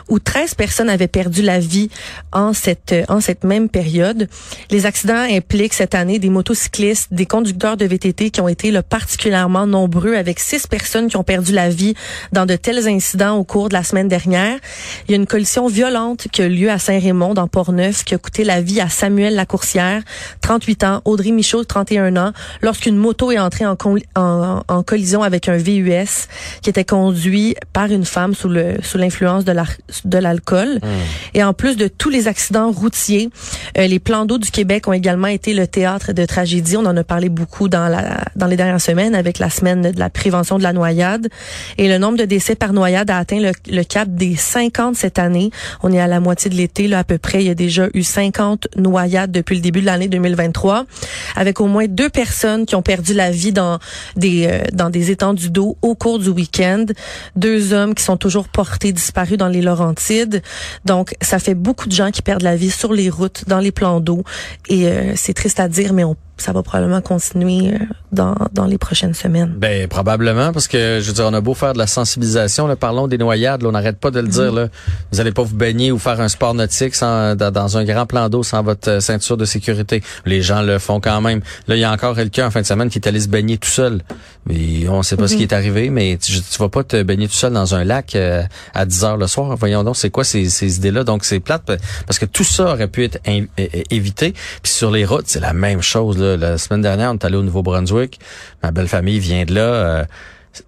où 0.07 0.19
13 0.19 0.53
personnes 0.55 0.89
avaient 0.89 1.09
perdu 1.09 1.41
la 1.41 1.59
vie 1.59 1.89
en 2.31 2.53
cette, 2.53 2.95
en 3.09 3.19
cette 3.19 3.43
même 3.43 3.67
période. 3.67 4.29
Les 4.69 4.85
accidents 4.85 5.27
impliquent 5.29 5.73
cette 5.73 5.93
année 5.93 6.17
des 6.17 6.29
motocyclistes, 6.29 7.09
des 7.13 7.25
conducteurs 7.25 7.75
de 7.75 7.83
VTT 7.83 8.29
qui 8.29 8.39
ont 8.39 8.47
été 8.47 8.71
là, 8.71 8.83
particulièrement 8.83 9.67
nombreux, 9.67 10.15
avec 10.15 10.39
six 10.39 10.65
personnes 10.65 11.09
qui 11.09 11.17
ont 11.17 11.25
perdu 11.25 11.51
la 11.51 11.69
vie 11.69 11.93
dans 12.31 12.45
de 12.45 12.55
tels 12.55 12.87
incidents 12.87 13.35
au 13.35 13.43
cours 13.43 13.67
de 13.67 13.73
la 13.73 13.83
semaine 13.83 14.07
dernière. 14.07 14.57
Il 15.09 15.11
y 15.11 15.13
a 15.13 15.17
une 15.17 15.27
collision 15.27 15.67
violente 15.67 16.29
qui 16.31 16.41
a 16.41 16.47
lieu 16.47 16.71
à 16.71 16.79
Saint-Raymond, 16.79 17.33
dans 17.33 17.49
Port-Neuf, 17.49 18.05
qui 18.05 18.15
a 18.15 18.17
coûté 18.17 18.45
la 18.45 18.60
vie 18.61 18.81
à 18.81 18.89
Samuel 18.89 19.35
Lacourcière, 19.35 20.01
38 20.41 20.83
ans, 20.83 21.01
Audrey 21.05 21.31
Michaud, 21.31 21.63
31 21.63 22.15
ans, 22.17 22.31
lorsqu'une 22.61 22.95
moto 22.95 23.31
est 23.31 23.39
entrée 23.39 23.65
en, 23.65 23.75
en, 24.15 24.83
collision 24.83 25.23
avec 25.23 25.47
un 25.47 25.57
VUS 25.57 26.27
qui 26.61 26.69
était 26.69 26.83
conduit 26.83 27.55
par 27.73 27.91
une 27.91 28.05
femme 28.05 28.33
sous 28.33 28.49
le 28.49 28.75
sous 28.81 28.97
l'influence 28.97 29.45
de 29.45 30.17
l'alcool. 30.17 30.79
Hmm. 30.81 30.87
Et 31.33 31.43
en 31.43 31.53
plus 31.53 31.77
de 31.77 31.87
tous 31.87 32.09
les 32.09 32.27
accidents 32.27 32.71
routiers, 32.71 33.29
euh, 33.77 33.87
les 33.87 33.99
plans 33.99 34.25
d'eau 34.25 34.37
du 34.37 34.51
Québec 34.51 34.87
ont 34.87 34.93
également 34.93 35.27
été 35.27 35.53
le 35.53 35.67
théâtre 35.67 36.13
de 36.13 36.25
tragédies. 36.25 36.77
On 36.77 36.85
en 36.85 36.97
a 36.97 37.03
parlé 37.03 37.29
beaucoup 37.29 37.69
dans 37.69 37.87
la 37.87 38.25
dans 38.35 38.47
les 38.47 38.57
dernières 38.57 38.81
semaines 38.81 39.15
avec 39.15 39.39
la 39.39 39.49
semaine 39.49 39.91
de 39.91 39.99
la 39.99 40.09
prévention 40.09 40.57
de 40.57 40.63
la 40.63 40.73
noyade. 40.73 41.27
Et 41.77 41.87
le 41.87 41.97
nombre 41.97 42.17
de 42.17 42.25
décès 42.25 42.55
par 42.55 42.73
noyade 42.73 43.09
a 43.09 43.17
atteint 43.17 43.39
le, 43.39 43.51
le 43.69 43.83
cap 43.83 44.09
des 44.09 44.35
50 44.35 44.95
cette 44.95 45.19
année. 45.19 45.51
On 45.83 45.91
est 45.91 45.99
à 45.99 46.07
la 46.07 46.19
moitié 46.19 46.49
de 46.49 46.55
l'été 46.55 46.87
là 46.87 46.99
à 46.99 47.03
peu 47.03 47.17
près. 47.17 47.41
Il 47.41 47.47
y 47.47 47.49
a 47.49 47.55
déjà 47.55 47.87
eu 47.93 48.03
50 48.03 48.50
noyades 48.75 49.31
depuis 49.31 49.55
le 49.55 49.61
début 49.61 49.81
de 49.81 49.85
l'année 49.85 50.07
2023, 50.07 50.85
avec 51.35 51.59
au 51.61 51.67
moins 51.67 51.87
deux 51.87 52.09
personnes 52.09 52.65
qui 52.65 52.75
ont 52.75 52.81
perdu 52.81 53.13
la 53.13 53.31
vie 53.31 53.51
dans 53.51 53.79
des 54.15 54.47
euh, 54.47 54.63
dans 54.73 54.89
des 54.89 55.11
étendues 55.11 55.49
d'eau 55.49 55.77
au 55.81 55.95
cours 55.95 56.19
du 56.19 56.29
week-end, 56.29 56.85
deux 57.35 57.73
hommes 57.73 57.93
qui 57.93 58.03
sont 58.03 58.17
toujours 58.17 58.47
portés 58.47 58.91
disparus 58.91 59.37
dans 59.37 59.47
les 59.47 59.61
Laurentides. 59.61 60.41
Donc, 60.85 61.15
ça 61.21 61.39
fait 61.39 61.55
beaucoup 61.55 61.87
de 61.87 61.93
gens 61.93 62.11
qui 62.11 62.21
perdent 62.21 62.43
la 62.43 62.55
vie 62.55 62.71
sur 62.71 62.93
les 62.93 63.09
routes, 63.09 63.43
dans 63.47 63.59
les 63.59 63.71
plans 63.71 63.99
d'eau, 63.99 64.23
et 64.69 64.87
euh, 64.87 65.13
c'est 65.15 65.33
triste 65.33 65.59
à 65.59 65.67
dire, 65.67 65.93
mais 65.93 66.03
on 66.03 66.15
ça 66.41 66.51
va 66.51 66.63
probablement 66.63 67.01
continuer 67.01 67.73
euh, 67.73 67.77
dans, 68.11 68.35
dans 68.51 68.65
les 68.65 68.77
prochaines 68.77 69.13
semaines. 69.13 69.53
Ben 69.57 69.87
probablement 69.87 70.51
parce 70.51 70.67
que 70.67 70.99
je 71.01 71.07
veux 71.07 71.13
dire 71.13 71.25
on 71.25 71.33
a 71.33 71.41
beau 71.41 71.53
faire 71.53 71.73
de 71.73 71.77
la 71.77 71.87
sensibilisation, 71.87 72.67
là, 72.67 72.75
parlons 72.75 73.07
des 73.07 73.17
noyades, 73.17 73.63
on 73.63 73.71
n'arrête 73.71 73.99
pas 73.99 74.11
de 74.11 74.19
le 74.19 74.27
dire 74.27 74.51
là. 74.51 74.67
Vous 75.11 75.19
allez 75.19 75.31
pas 75.31 75.43
vous 75.43 75.55
baigner 75.55 75.91
ou 75.91 75.99
faire 75.99 76.19
un 76.19 76.27
sport 76.27 76.53
nautique 76.53 76.95
sans, 76.95 77.35
dans, 77.35 77.77
un 77.77 77.83
grand 77.83 78.05
plan 78.05 78.29
d'eau 78.29 78.43
sans 78.43 78.63
votre 78.63 78.89
euh, 78.89 78.99
ceinture 78.99 79.37
de 79.37 79.45
sécurité. 79.45 80.01
Les 80.25 80.41
gens 80.41 80.61
le 80.61 80.79
font 80.79 80.99
quand 80.99 81.21
même. 81.21 81.41
Là, 81.67 81.75
il 81.75 81.79
y 81.79 81.83
a 81.83 81.91
encore 81.91 82.15
quelqu'un 82.15 82.47
en 82.47 82.51
fin 82.51 82.61
de 82.61 82.65
semaine 82.65 82.89
qui 82.89 82.99
est 82.99 83.07
allé 83.07 83.19
se 83.19 83.27
baigner 83.27 83.57
tout 83.57 83.69
seul. 83.69 84.01
Mais 84.47 84.87
on 84.89 85.03
sait 85.03 85.17
pas 85.17 85.27
ce 85.27 85.35
qui 85.35 85.43
est 85.43 85.53
arrivé, 85.53 85.91
mais 85.91 86.17
tu, 86.19 86.41
tu 86.41 86.57
vas 86.57 86.69
pas 86.69 86.83
te 86.83 87.03
baigner 87.03 87.27
tout 87.27 87.35
seul 87.35 87.53
dans 87.53 87.75
un 87.75 87.83
lac 87.83 88.15
euh, 88.15 88.41
à 88.73 88.85
10 88.85 89.03
heures 89.03 89.17
le 89.17 89.27
soir. 89.27 89.55
Voyons 89.55 89.83
donc, 89.83 89.97
c'est 89.97 90.09
quoi 90.09 90.23
ces, 90.23 90.49
ces 90.49 90.77
idées-là? 90.77 91.03
Donc 91.03 91.25
c'est 91.25 91.39
plate 91.39 91.71
parce 92.07 92.17
que 92.17 92.25
tout 92.25 92.43
ça 92.43 92.71
aurait 92.73 92.87
pu 92.87 93.03
être 93.03 93.19
évité. 93.91 94.33
Puis 94.63 94.71
sur 94.71 94.89
les 94.89 95.05
routes, 95.05 95.25
c'est 95.27 95.39
la 95.39 95.53
même 95.53 95.81
chose 95.81 96.17
là 96.17 96.30
la 96.37 96.57
semaine 96.57 96.81
dernière, 96.81 97.11
on 97.11 97.15
est 97.15 97.25
allé 97.25 97.37
au 97.37 97.43
Nouveau-Brunswick. 97.43 98.19
Ma 98.63 98.71
belle 98.71 98.87
famille 98.87 99.19
vient 99.19 99.45
de 99.45 99.55
là. 99.55 99.61
Euh, 99.61 100.05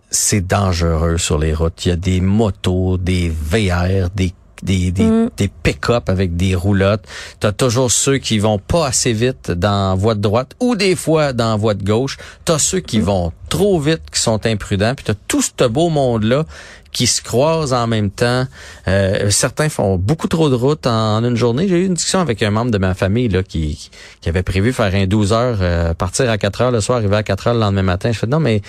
c'est 0.10 0.46
dangereux 0.46 1.18
sur 1.18 1.38
les 1.38 1.54
routes. 1.54 1.86
Il 1.86 1.90
y 1.90 1.92
a 1.92 1.96
des 1.96 2.22
motos, 2.22 2.98
des 2.98 3.30
VR, 3.30 4.10
des 4.16 4.34
des, 4.62 4.92
des, 4.92 5.06
mm. 5.06 5.30
des 5.38 5.48
pick-up 5.48 6.10
avec 6.10 6.36
des 6.36 6.56
roulottes. 6.56 7.06
T'as 7.40 7.52
toujours 7.52 7.92
ceux 7.92 8.18
qui 8.18 8.40
vont 8.40 8.60
pas 8.60 8.88
assez 8.88 9.14
vite 9.14 9.52
dans 9.52 9.96
voie 9.96 10.16
de 10.16 10.22
droite 10.22 10.56
ou 10.60 10.76
des 10.76 10.96
fois 10.96 11.34
dans 11.34 11.58
voie 11.58 11.74
de 11.74 11.84
gauche. 11.84 12.18
T'as 12.46 12.60
ceux 12.60 12.80
qui 12.80 13.00
mm. 13.00 13.04
vont 13.04 13.32
trop 13.50 13.80
vite, 13.80 14.02
qui 14.12 14.20
sont 14.20 14.46
imprudents. 14.46 14.96
Puis 14.96 15.06
t'as 15.06 15.14
tout 15.28 15.42
ce 15.42 15.68
beau 15.68 15.90
monde-là 15.90 16.46
qui 16.92 17.08
se 17.08 17.22
croisent 17.22 17.74
en 17.74 17.88
même 17.88 18.12
temps. 18.12 18.46
Euh, 18.88 19.30
certains 19.32 19.68
font 19.68 19.98
beaucoup 19.98 20.28
trop 20.28 20.50
de 20.50 20.56
routes 20.56 20.88
en, 20.88 21.24
une 21.24 21.36
journée. 21.36 21.68
J'ai 21.68 21.82
eu 21.82 21.86
une 21.86 21.96
discussion 21.96 22.20
avec 22.20 22.42
un 22.44 22.52
membre 22.52 22.72
de 22.72 22.78
ma 22.78 22.94
famille 22.94 23.28
là 23.28 23.44
qui, 23.44 23.90
qui 24.22 24.30
avait 24.30 24.44
prévu 24.44 24.72
faire 24.72 24.94
un 24.94 25.08
12 25.08 25.34
heures, 25.34 25.58
euh, 25.62 25.94
partir 25.94 26.30
à 26.30 26.38
4 26.38 26.62
heures 26.62 26.72
le 26.72 26.82
soir, 26.82 27.00
arriver 27.00 27.16
à 27.16 27.24
4 27.24 27.48
heures 27.48 27.54
le 27.56 27.60
lendemain 27.60 27.82
matin. 27.82 28.12
Je 28.12 28.20
fais 28.20 28.28
non 28.28 28.40
mais 28.40 28.62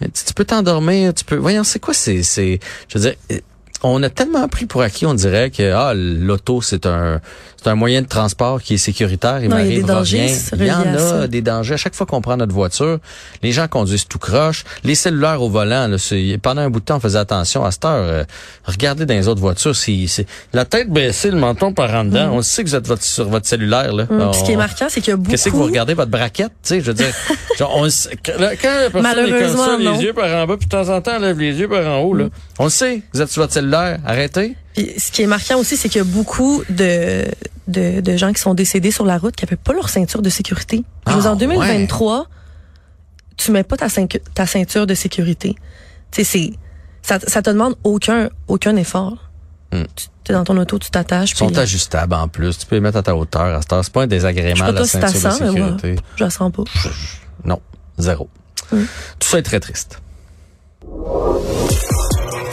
tu, 0.00 0.34
peux 0.34 0.44
t'endormir, 0.44 1.14
tu 1.14 1.24
peux. 1.24 1.36
Voyons, 1.36 1.64
c'est 1.64 1.78
quoi 1.78 1.94
c'est 1.94 2.22
c'est 2.22 2.58
je 2.88 2.98
veux 2.98 3.04
dire 3.04 3.40
on 3.82 4.02
a 4.02 4.10
tellement 4.10 4.46
pris 4.48 4.66
pour 4.66 4.82
acquis, 4.82 5.06
on 5.06 5.14
dirait 5.14 5.50
que 5.50 5.72
ah 5.72 5.94
l'auto 5.94 6.62
c'est 6.62 6.86
un 6.86 7.20
c'est 7.60 7.68
un 7.70 7.74
moyen 7.74 8.02
de 8.02 8.06
transport 8.06 8.62
qui 8.62 8.74
est 8.74 8.78
sécuritaire. 8.78 9.40
Il 9.42 9.48
m'arrive 9.56 9.84
rien. 10.18 10.26
Il 10.60 10.66
y 10.66 10.70
en 10.72 10.82
a 11.22 11.26
des 11.26 11.42
dangers. 11.42 11.74
À 11.74 11.76
chaque 11.76 11.94
fois 11.94 12.06
qu'on 12.06 12.20
prend 12.20 12.36
notre 12.36 12.52
voiture, 12.54 12.98
les 13.42 13.52
gens 13.52 13.66
conduisent 13.68 14.06
tout 14.06 14.18
croche. 14.18 14.64
Les 14.84 14.94
cellulaires 14.94 15.42
au 15.42 15.48
volant, 15.50 15.88
là, 15.88 15.96
pendant 16.42 16.62
un 16.62 16.70
bout 16.70 16.80
de 16.80 16.84
temps, 16.84 16.96
on 16.96 17.00
faisait 17.00 17.18
attention. 17.18 17.64
À 17.64 17.70
cette 17.70 17.84
heure, 17.84 18.04
euh, 18.04 18.24
regardez 18.64 19.06
dans 19.06 19.14
les 19.14 19.26
autres 19.28 19.40
voitures, 19.40 19.74
c'est- 19.74 20.26
la 20.52 20.64
tête 20.64 20.88
baissée, 20.90 21.30
le 21.30 21.36
menton 21.38 21.72
par 21.72 21.92
en 21.94 22.04
dedans. 22.04 22.30
On 22.32 22.42
sait 22.42 22.62
que 22.64 22.68
vous 22.68 22.74
êtes 22.76 22.86
votre- 22.86 23.02
sur 23.02 23.28
votre 23.28 23.46
cellulaire. 23.46 23.92
Là. 23.92 24.06
Puis 24.06 24.40
ce 24.40 24.44
qui 24.44 24.52
est 24.52 24.56
marquant, 24.56 24.86
c'est 24.88 25.00
qu'il 25.00 25.10
y 25.10 25.14
a 25.14 25.16
beaucoup... 25.16 25.30
Qu'est-ce 25.30 25.48
que 25.48 25.54
vous 25.56 25.64
regardez 25.64 25.94
votre 25.94 26.10
braquette, 26.10 26.52
tu 26.62 26.68
sais, 26.68 26.80
je 26.80 26.86
veux 26.86 26.94
dire, 26.94 27.12
genre, 27.58 27.72
on, 27.76 27.88
quand 28.24 28.32
la 28.38 28.50
personne 28.56 29.26
est 29.26 29.30
comme 29.42 29.56
ça, 29.56 29.78
non. 29.78 29.92
les 29.98 30.04
yeux 30.04 30.12
par 30.12 30.32
en 30.42 30.46
bas, 30.46 30.56
puis 30.56 30.66
de 30.66 30.70
temps 30.70 30.88
en 30.88 31.00
temps, 31.00 31.12
elle 31.16 31.22
lève 31.22 31.38
les 31.40 31.54
yeux 31.58 31.68
par 31.68 31.86
en 31.86 31.98
haut, 32.02 32.14
là. 32.14 32.26
On 32.58 32.64
le 32.64 32.70
sait, 32.70 33.02
vous 33.12 33.20
êtes 33.20 33.30
sur 33.30 33.42
votre 33.42 33.52
cellulaire, 33.52 33.98
arrêtez. 34.06 34.54
Ce 34.98 35.10
qui 35.12 35.22
est 35.22 35.26
marquant 35.26 35.58
aussi, 35.58 35.76
c'est 35.76 35.88
qu'il 35.88 35.98
y 35.98 36.02
a 36.02 36.04
beaucoup 36.04 36.62
de, 36.68 37.24
de, 37.66 38.00
de 38.00 38.16
gens 38.16 38.32
qui 38.32 38.40
sont 38.40 38.54
décédés 38.54 38.90
sur 38.90 39.04
la 39.04 39.18
route 39.18 39.34
qui 39.36 39.44
n'avaient 39.44 39.56
pas 39.56 39.72
leur 39.72 39.88
ceinture 39.88 40.22
de 40.22 40.30
sécurité. 40.30 40.84
Je 41.06 41.12
veux 41.12 41.20
dire, 41.20 41.30
Ah, 41.30 41.34
en 41.34 41.36
2023, 41.36 42.26
tu 43.36 43.50
mets 43.52 43.62
pas 43.64 43.76
ta, 43.76 43.88
ceinture- 43.88 44.20
ta 44.34 44.46
ceinture 44.46 44.86
de 44.86 44.94
sécurité. 44.94 45.54
Tu 46.10 46.24
sais, 46.24 46.52
ça, 47.02 47.18
ça 47.26 47.42
te 47.42 47.50
demande 47.50 47.76
aucun, 47.84 48.28
aucun 48.48 48.76
effort. 48.76 49.16
Hmm. 49.72 49.82
Tu 50.24 50.32
es 50.32 50.34
dans 50.34 50.44
ton 50.44 50.56
auto, 50.56 50.78
tu 50.78 50.90
t'attaches. 50.90 51.32
Ils 51.32 51.36
sont 51.36 51.46
puis- 51.48 51.58
ajustables 51.58 52.14
en 52.14 52.28
plus, 52.28 52.56
tu 52.58 52.66
peux 52.66 52.76
les 52.76 52.80
mettre 52.80 52.96
à 52.98 53.02
ta 53.02 53.14
hauteur. 53.14 53.42
À 53.56 53.60
cette 53.62 53.72
heure, 53.72 53.84
c'est 53.84 53.92
pas 53.92 54.00
un 54.00 54.04
Je 54.04 54.08
désagrément, 54.08 54.54
sais 54.56 54.60
pas 54.62 54.72
la 54.72 54.78
toi 54.78 54.86
si 54.86 54.90
ceinture 54.92 55.12
de 55.14 55.18
ça, 55.18 55.36
mais 55.44 55.50
moi, 55.60 55.68
sécurité. 55.76 56.02
je 56.16 56.24
la 56.24 56.30
sens 56.30 56.52
pas. 56.52 56.64
Non, 57.44 57.60
zéro. 57.98 58.28
Hmm. 58.72 58.84
Tout 59.18 59.28
ça 59.28 59.38
est 59.38 59.42
très 59.42 59.60
triste. 59.60 60.00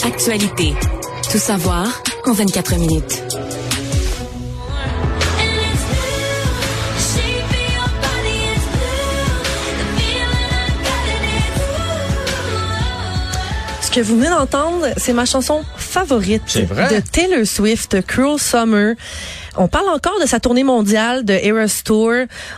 Actualité. 0.03 0.73
Tout 1.36 1.41
savoir 1.41 2.02
en 2.28 2.32
24 2.32 2.78
minutes. 2.78 3.21
Ce 13.82 13.91
que 13.91 14.00
vous 14.00 14.15
venez 14.15 14.30
d'entendre, 14.30 14.86
c'est 14.95 15.12
ma 15.12 15.26
chanson 15.26 15.65
favorite 15.76 16.58
vrai? 16.69 16.88
de 16.88 17.02
Taylor 17.02 17.45
Swift, 17.45 18.02
Cruel 18.08 18.39
Summer. 18.39 18.95
On 19.58 19.68
parle 19.70 19.88
encore 19.88 20.20
de 20.20 20.28
sa 20.28 20.39
tournée 20.41 20.65
mondiale 20.65 21.24
de 21.24 21.34
Eras 21.34 21.82
Tour, 21.86 22.12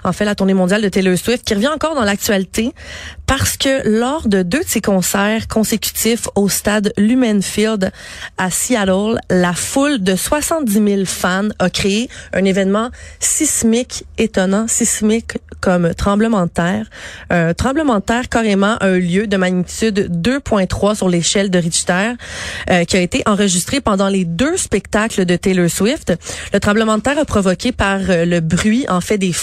en 0.04 0.14
fait 0.14 0.26
la 0.26 0.34
tournée 0.34 0.56
mondiale 0.56 0.82
de 0.82 0.90
Taylor 0.90 1.16
Swift, 1.16 1.46
qui 1.46 1.54
revient 1.54 1.68
encore 1.68 1.94
dans 1.94 2.04
l'actualité 2.04 2.74
parce 3.28 3.58
que 3.58 3.88
lors 3.88 4.28
de 4.28 4.42
deux 4.42 4.64
de 4.64 4.68
ses 4.68 4.82
concerts 4.82 5.48
consécutifs 5.48 6.28
au 6.36 6.48
stade 6.48 6.94
Lumen 6.98 7.44
Field 7.44 7.92
à 8.38 8.50
Seattle, 8.50 9.20
la 9.30 9.54
foule 9.54 10.02
de 10.02 10.16
70 10.16 10.72
000 10.74 11.06
fans 11.06 11.50
a 11.60 11.70
créé 11.70 12.10
un 12.34 12.46
événement 12.46 12.90
sismique 13.20 14.06
étonnant, 14.18 14.68
sismique 14.68 15.38
comme 15.60 15.94
tremblement 15.94 16.46
de 16.46 16.50
terre. 16.50 16.86
Un 17.30 17.54
tremblement 17.54 17.96
de 17.96 18.04
terre 18.04 18.30
carrément 18.30 18.78
a 18.78 18.92
eu 18.92 19.02
lieu 19.02 19.28
de 19.28 19.38
magnitude 19.38 20.10
2.3 20.10 20.96
sur 20.96 21.10
l'échelle 21.10 21.50
de 21.50 21.60
Richter, 21.60 22.14
euh, 22.70 22.86
qui 22.86 22.96
a 22.96 23.02
été 23.02 23.24
enregistré 23.26 23.82
pendant 23.82 24.08
les 24.08 24.24
deux 24.24 24.56
spectacles 24.56 25.26
de 25.26 25.36
Taylor 25.36 25.70
Swift. 25.70 26.14
De 26.96 27.02
terre 27.02 27.26
provoqué 27.26 27.74
par 27.74 28.00
euh, 28.10 28.24
le 28.24 28.40
bruit, 28.40 28.86
en 28.88 29.02
fait, 29.02 29.18
des 29.18 29.34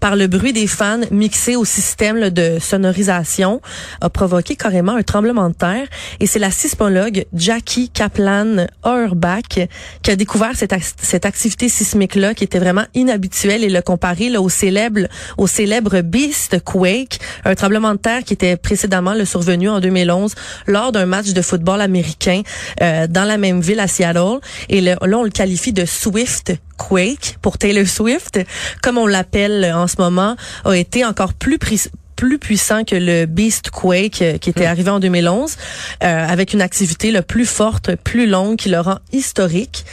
par 0.00 0.16
le 0.16 0.26
bruit 0.26 0.52
des 0.52 0.66
fans 0.66 1.00
mixé 1.10 1.56
au 1.56 1.64
système 1.64 2.16
là, 2.16 2.30
de 2.30 2.58
sonorisation 2.60 3.60
a 4.00 4.10
provoqué 4.10 4.56
carrément 4.56 4.94
un 4.94 5.02
tremblement 5.02 5.48
de 5.48 5.54
terre. 5.54 5.86
Et 6.20 6.26
c'est 6.26 6.38
la 6.38 6.50
sismologue 6.50 7.24
Jackie 7.34 7.88
Kaplan 7.88 8.66
Auerbach 8.84 9.68
qui 10.02 10.10
a 10.10 10.16
découvert 10.16 10.54
cette, 10.54 10.74
cette 11.00 11.26
activité 11.26 11.68
sismique 11.68 12.14
là 12.14 12.34
qui 12.34 12.44
était 12.44 12.58
vraiment 12.58 12.84
inhabituelle 12.94 13.64
et 13.64 13.68
l'a 13.68 13.82
comparé 13.82 14.28
là, 14.28 14.40
au 14.40 14.48
célèbre 14.48 15.00
au 15.36 15.46
célèbre 15.46 16.00
Beast 16.02 16.62
Quake, 16.64 17.18
un 17.44 17.54
tremblement 17.54 17.92
de 17.92 17.98
terre 17.98 18.24
qui 18.24 18.32
était 18.32 18.56
précédemment 18.56 19.14
le 19.14 19.24
survenu 19.24 19.68
en 19.68 19.80
2011 19.80 20.34
lors 20.66 20.92
d'un 20.92 21.06
match 21.06 21.32
de 21.32 21.42
football 21.42 21.80
américain 21.80 22.42
euh, 22.82 23.06
dans 23.06 23.24
la 23.24 23.36
même 23.36 23.60
ville 23.60 23.80
à 23.80 23.88
Seattle. 23.88 24.38
Et 24.68 24.80
là, 24.80 24.96
là 25.02 25.18
on 25.18 25.24
le 25.24 25.30
qualifie 25.30 25.72
de 25.72 25.84
Swift 25.84 26.52
Quake 26.88 27.36
pour 27.42 27.58
Taylor 27.58 27.86
Swift, 27.86 28.40
comme 28.82 28.96
on 28.98 29.06
l'appelle 29.06 29.70
en 29.74 29.86
ce 29.86 29.96
moment, 29.98 30.36
a 30.64 30.72
été 30.76 31.04
encore 31.04 31.34
plus 31.34 31.58
pris- 31.58 31.90
plus 32.16 32.38
puissant 32.38 32.84
que 32.84 32.96
le 32.96 33.26
Beast 33.26 33.70
Quake 33.70 34.22
euh, 34.22 34.38
qui 34.38 34.50
était 34.50 34.66
arrivé 34.66 34.90
en 34.90 35.00
2011, 35.00 35.56
euh, 36.02 36.26
avec 36.26 36.52
une 36.52 36.62
activité 36.62 37.10
le 37.10 37.22
plus 37.22 37.46
forte, 37.46 37.94
plus 37.96 38.26
longue, 38.26 38.56
qui 38.56 38.68
le 38.68 38.80
rend 38.80 38.98
historique. 39.12 39.84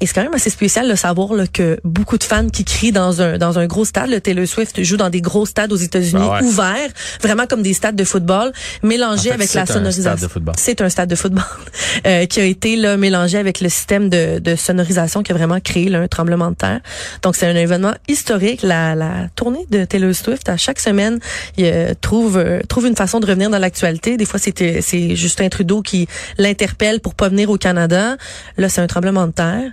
Et 0.00 0.06
c'est 0.06 0.14
quand 0.14 0.22
même 0.22 0.34
assez 0.34 0.50
spécial 0.50 0.88
de 0.88 0.94
savoir 0.94 1.32
là, 1.34 1.46
que 1.46 1.78
beaucoup 1.84 2.18
de 2.18 2.24
fans 2.24 2.48
qui 2.48 2.64
crient 2.64 2.92
dans 2.92 3.22
un 3.22 3.38
dans 3.38 3.58
un 3.58 3.66
gros 3.66 3.84
stade, 3.84 4.10
le 4.10 4.20
Taylor 4.20 4.46
Swift 4.46 4.82
joue 4.82 4.96
dans 4.96 5.10
des 5.10 5.20
gros 5.20 5.46
stades 5.46 5.72
aux 5.72 5.76
États-Unis 5.76 6.22
Ah 6.24 6.40
ouais. 6.40 6.46
ouverts, 6.46 6.90
vraiment 7.22 7.46
comme 7.46 7.62
des 7.62 7.74
stades 7.74 7.96
de 7.96 8.04
football, 8.04 8.52
mélangés 8.82 9.30
En 9.30 9.34
fait, 9.36 9.42
avec 9.42 9.54
la 9.54 9.66
sonorisation. 9.66 10.28
C'est 10.56 10.80
un 10.80 10.88
stade 10.88 11.08
de 11.08 11.14
football 11.14 11.44
euh, 12.06 12.26
qui 12.26 12.40
a 12.40 12.44
été 12.44 12.76
là 12.76 12.96
mélangé 12.96 13.38
avec 13.38 13.60
le 13.60 13.68
système 13.68 14.08
de, 14.08 14.38
de 14.38 14.56
sonorisation 14.56 15.22
qui 15.22 15.32
a 15.32 15.34
vraiment 15.34 15.60
créé 15.60 15.88
là, 15.88 16.00
un 16.00 16.08
tremblement 16.08 16.50
de 16.50 16.56
terre. 16.56 16.80
Donc 17.22 17.36
c'est 17.36 17.46
un 17.46 17.56
événement 17.56 17.94
historique. 18.08 18.62
La, 18.62 18.94
la 18.94 19.28
tournée 19.34 19.66
de 19.70 19.84
Taylor 19.84 20.14
Swift 20.14 20.48
à 20.48 20.56
chaque 20.56 20.80
semaine, 20.80 21.18
il 21.56 21.64
euh, 21.76 21.94
trouve 22.00 22.38
euh, 22.38 22.60
trouve 22.68 22.86
une 22.86 22.96
façon 22.96 23.20
de 23.20 23.26
revenir 23.26 23.50
dans 23.50 23.58
l'actualité. 23.58 24.16
Des 24.16 24.24
fois 24.24 24.40
c'était 24.40 24.80
c'est 24.80 25.14
Justin 25.14 25.48
Trudeau 25.48 25.82
qui 25.82 26.08
l'interpelle 26.38 27.00
pour 27.00 27.14
pas 27.14 27.28
venir 27.28 27.50
au 27.50 27.58
Canada. 27.58 28.16
Là 28.56 28.68
c'est 28.68 28.80
un 28.80 28.86
tremblement 28.86 29.26
de 29.26 29.32
terre. 29.32 29.72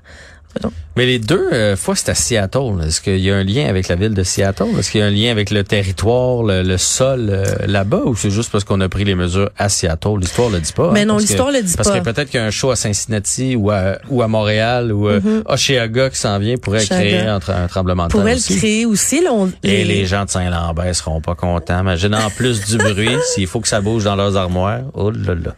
Mais 0.96 1.08
les 1.08 1.18
deux 1.18 1.50
euh, 1.52 1.76
fois, 1.76 1.96
c'est 1.96 2.10
à 2.10 2.14
Seattle. 2.16 2.80
Est-ce 2.86 3.02
qu'il 3.02 3.18
y 3.18 3.32
a 3.32 3.36
un 3.36 3.44
lien 3.44 3.66
avec 3.68 3.88
la 3.88 3.96
ville 3.96 4.14
de 4.14 4.22
Seattle? 4.22 4.66
Est-ce 4.78 4.92
qu'il 4.92 5.00
y 5.02 5.04
a 5.04 5.08
un 5.08 5.10
lien 5.10 5.32
avec 5.32 5.50
le 5.50 5.64
territoire, 5.64 6.44
le, 6.44 6.62
le 6.62 6.78
sol 6.78 7.30
euh, 7.32 7.46
là-bas? 7.66 8.02
Ou 8.06 8.16
c'est 8.16 8.30
juste 8.30 8.52
parce 8.52 8.64
qu'on 8.64 8.80
a 8.80 8.88
pris 8.90 9.04
les 9.04 9.16
mesures 9.16 9.50
à 9.58 9.70
Seattle? 9.70 10.20
L'histoire 10.20 10.50
le 10.52 10.60
dit 10.60 10.72
pas. 10.72 10.92
Mais 10.92 11.02
hein, 11.02 11.06
non, 11.06 11.14
parce 11.16 11.26
l'histoire 11.26 11.52
le 11.52 11.64
dit 11.64 11.74
Parce 11.76 11.90
pas. 11.90 12.00
que 12.00 12.04
peut-être 12.04 12.30
qu'il 12.30 12.40
y 12.40 12.44
a 12.44 12.46
un 12.46 12.52
show 12.52 12.70
à 12.70 12.76
Cincinnati 12.76 13.56
ou 13.56 13.72
à, 13.72 13.98
ou 14.10 14.22
à 14.22 14.28
Montréal 14.28 14.92
ou 14.94 15.08
euh, 15.10 15.20
Oshéaga 15.48 16.12
qui 16.12 16.18
s'en 16.20 16.38
vient 16.38 16.58
pourrait 16.58 16.84
Oshéaga. 16.84 17.04
créer 17.04 17.28
un, 17.28 17.40
tremblement 17.68 18.04
de 18.06 18.12
terre 18.12 18.20
Pourrait 18.22 18.36
le 18.36 18.56
créer 18.56 18.86
aussi. 18.86 19.24
Là, 19.24 19.32
on- 19.34 19.52
Et 19.64 19.84
les 19.86 20.06
gens 20.06 20.26
de 20.26 20.30
Saint-Lambert 20.30 20.96
seront 20.96 21.22
pas 21.22 21.34
contents. 21.34 21.80
Imagine 21.80 22.14
en 22.14 22.30
plus 22.30 22.64
du 22.66 22.78
bruit, 22.78 23.10
s'il 23.34 23.48
faut 23.48 23.62
que 23.62 23.68
ça 23.68 23.82
bouge 23.82 24.04
dans 24.04 24.16
leurs 24.16 24.38
armoires. 24.38 24.82
Oh 24.94 25.10
là 25.10 25.34
là. 25.34 25.56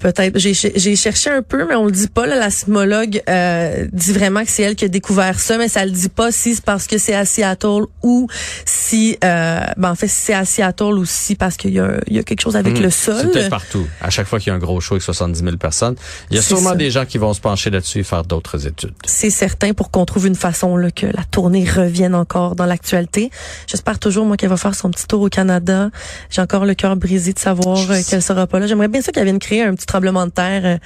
Peut-être. 0.00 0.38
J'ai 0.38 0.54
j'ai 0.54 0.96
cherché 0.96 1.28
un 1.28 1.42
peu, 1.42 1.66
mais 1.68 1.74
on 1.74 1.84
le 1.84 1.92
dit 1.92 2.08
pas. 2.08 2.26
Là, 2.26 2.36
la 2.36 2.48
sismologue 2.48 3.20
euh, 3.28 3.86
dit 3.92 4.12
vraiment 4.14 4.31
que 4.44 4.50
c'est 4.50 4.62
elle 4.62 4.74
qui 4.74 4.84
a 4.84 4.88
découvert 4.88 5.38
ça, 5.38 5.58
mais 5.58 5.68
ça 5.68 5.84
le 5.84 5.90
dit 5.90 6.08
pas 6.08 6.32
si 6.32 6.54
c'est 6.54 6.64
parce 6.64 6.86
que 6.86 6.98
c'est 6.98 7.14
à 7.14 7.24
Seattle 7.24 7.84
ou 8.02 8.26
si, 8.64 9.18
euh, 9.24 9.60
ben 9.76 9.90
en 9.90 9.94
fait, 9.94 10.08
c'est 10.08 10.34
à 10.34 10.44
Seattle 10.44 10.94
ou 10.98 11.04
si 11.04 11.34
parce 11.34 11.56
qu'il 11.56 11.72
y 11.74 11.80
a, 11.80 11.98
il 12.06 12.16
y 12.16 12.18
a 12.18 12.22
quelque 12.22 12.40
chose 12.40 12.56
avec 12.56 12.78
Hmm. 12.78 12.82
le 12.82 12.90
C'est 12.90 13.12
sol. 13.12 13.30
peut-être 13.30 13.50
partout. 13.50 13.86
À 14.00 14.10
chaque 14.10 14.26
fois 14.26 14.38
qu'il 14.38 14.48
y 14.48 14.50
a 14.50 14.54
un 14.54 14.58
gros 14.58 14.80
show 14.80 14.94
avec 14.94 15.02
70 15.02 15.40
000 15.44 15.56
personnes, 15.56 15.96
il 16.30 16.36
y 16.36 16.38
a 16.38 16.42
C'est 16.42 16.48
sûrement 16.48 16.70
ça. 16.70 16.76
des 16.76 16.90
gens 16.90 17.04
qui 17.04 17.18
vont 17.18 17.34
se 17.34 17.40
pencher 17.40 17.70
là-dessus 17.70 17.98
et 17.98 18.02
faire 18.02 18.24
d'autres 18.24 18.66
études. 18.66 18.94
C'est 19.04 19.30
certain 19.30 19.72
pour 19.74 19.90
qu'on 19.90 20.04
trouve 20.04 20.26
une 20.26 20.34
façon 20.34 20.76
là, 20.76 20.90
que 20.90 21.06
la 21.06 21.24
tournée 21.30 21.64
revienne 21.68 22.14
encore 22.14 22.56
dans 22.56 22.66
l'actualité. 22.66 23.30
J'espère 23.66 23.98
toujours 23.98 24.24
moi 24.26 24.36
qu'elle 24.36 24.48
va 24.50 24.56
faire 24.56 24.74
son 24.74 24.90
petit 24.90 25.06
tour 25.06 25.20
au 25.22 25.28
Canada. 25.28 25.90
J'ai 26.30 26.40
encore 26.40 26.64
le 26.64 26.74
cœur 26.74 26.96
brisé 26.96 27.32
de 27.32 27.38
savoir 27.38 27.78
euh, 27.90 28.00
qu'elle 28.08 28.22
sera 28.22 28.46
pas 28.46 28.58
là. 28.58 28.66
J'aimerais 28.66 28.88
bien 28.88 29.02
ça 29.02 29.12
qu'elle 29.12 29.24
vienne 29.24 29.38
créer 29.38 29.62
un 29.62 29.74
petit 29.74 29.86
tremblement 29.86 30.26
de 30.26 30.30
terre 30.30 30.62
euh, 30.64 30.76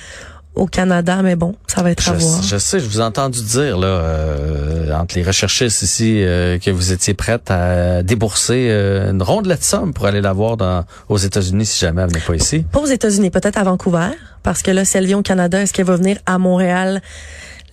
au 0.57 0.66
Canada, 0.66 1.21
mais 1.23 1.37
bon, 1.37 1.55
ça 1.66 1.83
va 1.83 1.90
être 1.90 2.09
à 2.09 2.12
voir. 2.12 2.42
Je, 2.42 2.57
sais, 2.57 2.81
je 2.81 2.87
vous 2.87 3.01
ai 3.01 3.05
entendu 3.05 3.42
dire 3.42 3.79
là 3.79 3.87
euh, 3.87 4.92
entre 4.95 5.14
les 5.14 5.23
recherchistes 5.23 5.83
ici 5.83 6.23
euh, 6.23 6.59
que 6.59 6.71
vous 6.71 6.92
étiez 6.92 7.14
prête 7.14 7.51
à 7.51 8.03
débourser 8.03 8.69
euh, 8.71 9.12
une 9.12 9.23
rondelette 9.23 9.61
de 9.61 9.64
somme 9.64 9.92
pour 9.92 10.07
aller 10.07 10.21
la 10.21 10.33
voir 10.33 10.57
dans, 10.57 10.85
aux 11.09 11.19
États-Unis 11.19 11.66
si 11.66 11.81
jamais 11.81 12.03
elle 12.03 12.09
venait 12.09 12.21
pas 12.21 12.35
ici. 12.35 12.64
Pas 12.73 12.81
aux 12.81 12.87
États-Unis, 12.87 13.31
peut-être 13.31 13.59
à 13.59 13.64
Vancouver, 13.64 14.09
parce 14.42 14.62
que 14.62 14.71
là, 14.71 14.85
si 14.85 14.97
elle 14.97 15.07
vient 15.07 15.19
au 15.19 15.23
Canada, 15.23 15.61
est-ce 15.61 15.73
qu'elle 15.73 15.87
va 15.87 15.97
venir 15.97 16.19
à 16.27 16.38
Montréal? 16.38 17.03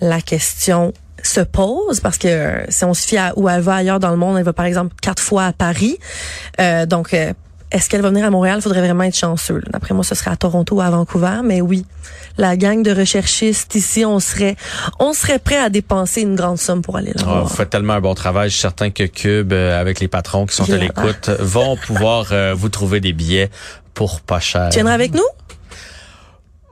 La 0.02 0.20
question 0.22 0.94
se 1.24 1.40
pose 1.40 2.02
parce 2.02 2.18
que 2.18 2.28
euh, 2.28 2.66
si 2.70 2.84
on 2.86 2.94
se 2.94 3.08
fie 3.08 3.18
à 3.18 3.34
où 3.38 3.50
elle 3.50 3.62
va 3.62 3.76
ailleurs 3.76 4.00
dans 4.00 4.12
le 4.12 4.18
monde, 4.18 4.38
elle 4.38 4.44
va 4.44 4.54
par 4.54 4.66
exemple 4.66 4.94
quatre 5.02 5.22
fois 5.22 5.46
à 5.46 5.54
Paris. 5.54 5.98
Euh, 6.60 6.86
donc, 6.86 7.14
euh, 7.14 7.34
est-ce 7.72 7.90
qu'elle 7.90 8.02
va 8.02 8.10
venir 8.10 8.26
à 8.26 8.30
Montréal? 8.30 8.58
Il 8.60 8.62
faudrait 8.62 8.82
vraiment 8.82 9.04
être 9.04 9.16
chanceux. 9.16 9.62
D'après 9.72 9.94
moi, 9.94 10.04
ce 10.04 10.14
serait 10.14 10.32
à 10.32 10.36
Toronto 10.36 10.76
ou 10.76 10.82
à 10.82 10.90
Vancouver. 10.90 11.40
Mais 11.44 11.62
oui, 11.62 11.86
la 12.38 12.58
gang 12.58 12.84
de 12.84 12.92
recherchistes 12.92 13.76
ici, 13.76 14.06
on 14.06 14.20
serait, 14.20 14.56
on 15.00 15.14
serait 15.14 15.40
prêt 15.40 15.58
à 15.58 15.70
dépenser 15.70 16.22
une 16.22 16.36
grande 16.36 16.58
somme 16.58 16.82
pour 16.82 16.98
aller 16.98 17.14
là. 17.14 17.24
Ah, 17.28 17.42
vous 17.42 17.54
faites 17.54 17.70
tellement 17.70 17.94
un 17.94 18.02
bon 18.02 18.16
travail. 18.16 18.50
Je 18.50 18.54
suis 18.54 18.62
certain 18.62 18.90
que 18.90 19.04
Cube, 19.04 19.54
euh, 19.54 19.80
avec 19.80 20.00
les 20.00 20.08
patrons 20.08 20.46
qui 20.46 20.56
sont 20.56 20.72
à 20.72 20.78
l'écoute, 20.78 21.30
vont 21.40 21.78
pouvoir 21.86 22.28
euh, 22.32 22.54
vous 22.56 22.70
trouver 22.70 23.00
des 23.00 23.14
billets 23.14 23.50
pour 23.94 24.22
pas 24.22 24.40
cher. 24.40 24.70
Tu 24.70 24.76
viendras 24.76 24.94
avec 24.94 25.14
nous? 25.14 25.28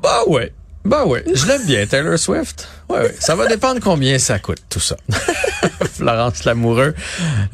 Bah 0.01 0.21
ouais. 0.27 0.51
Bah 0.83 1.05
ouais. 1.05 1.23
Je 1.31 1.45
l'aime 1.45 1.65
bien, 1.65 1.85
Taylor 1.85 2.17
Swift. 2.17 2.67
Ouais, 2.89 3.01
ouais. 3.01 3.15
Ça 3.19 3.35
va 3.35 3.47
dépendre 3.47 3.79
combien 3.81 4.17
ça 4.17 4.39
coûte, 4.39 4.61
tout 4.69 4.79
ça. 4.79 4.95
Florence 5.93 6.43
Lamoureux, 6.43 6.95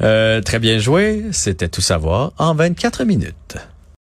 euh, 0.00 0.40
très 0.40 0.58
bien 0.58 0.78
joué. 0.78 1.26
C'était 1.32 1.68
tout 1.68 1.82
savoir 1.82 2.32
en 2.38 2.54
24 2.54 3.04
minutes. 3.04 3.56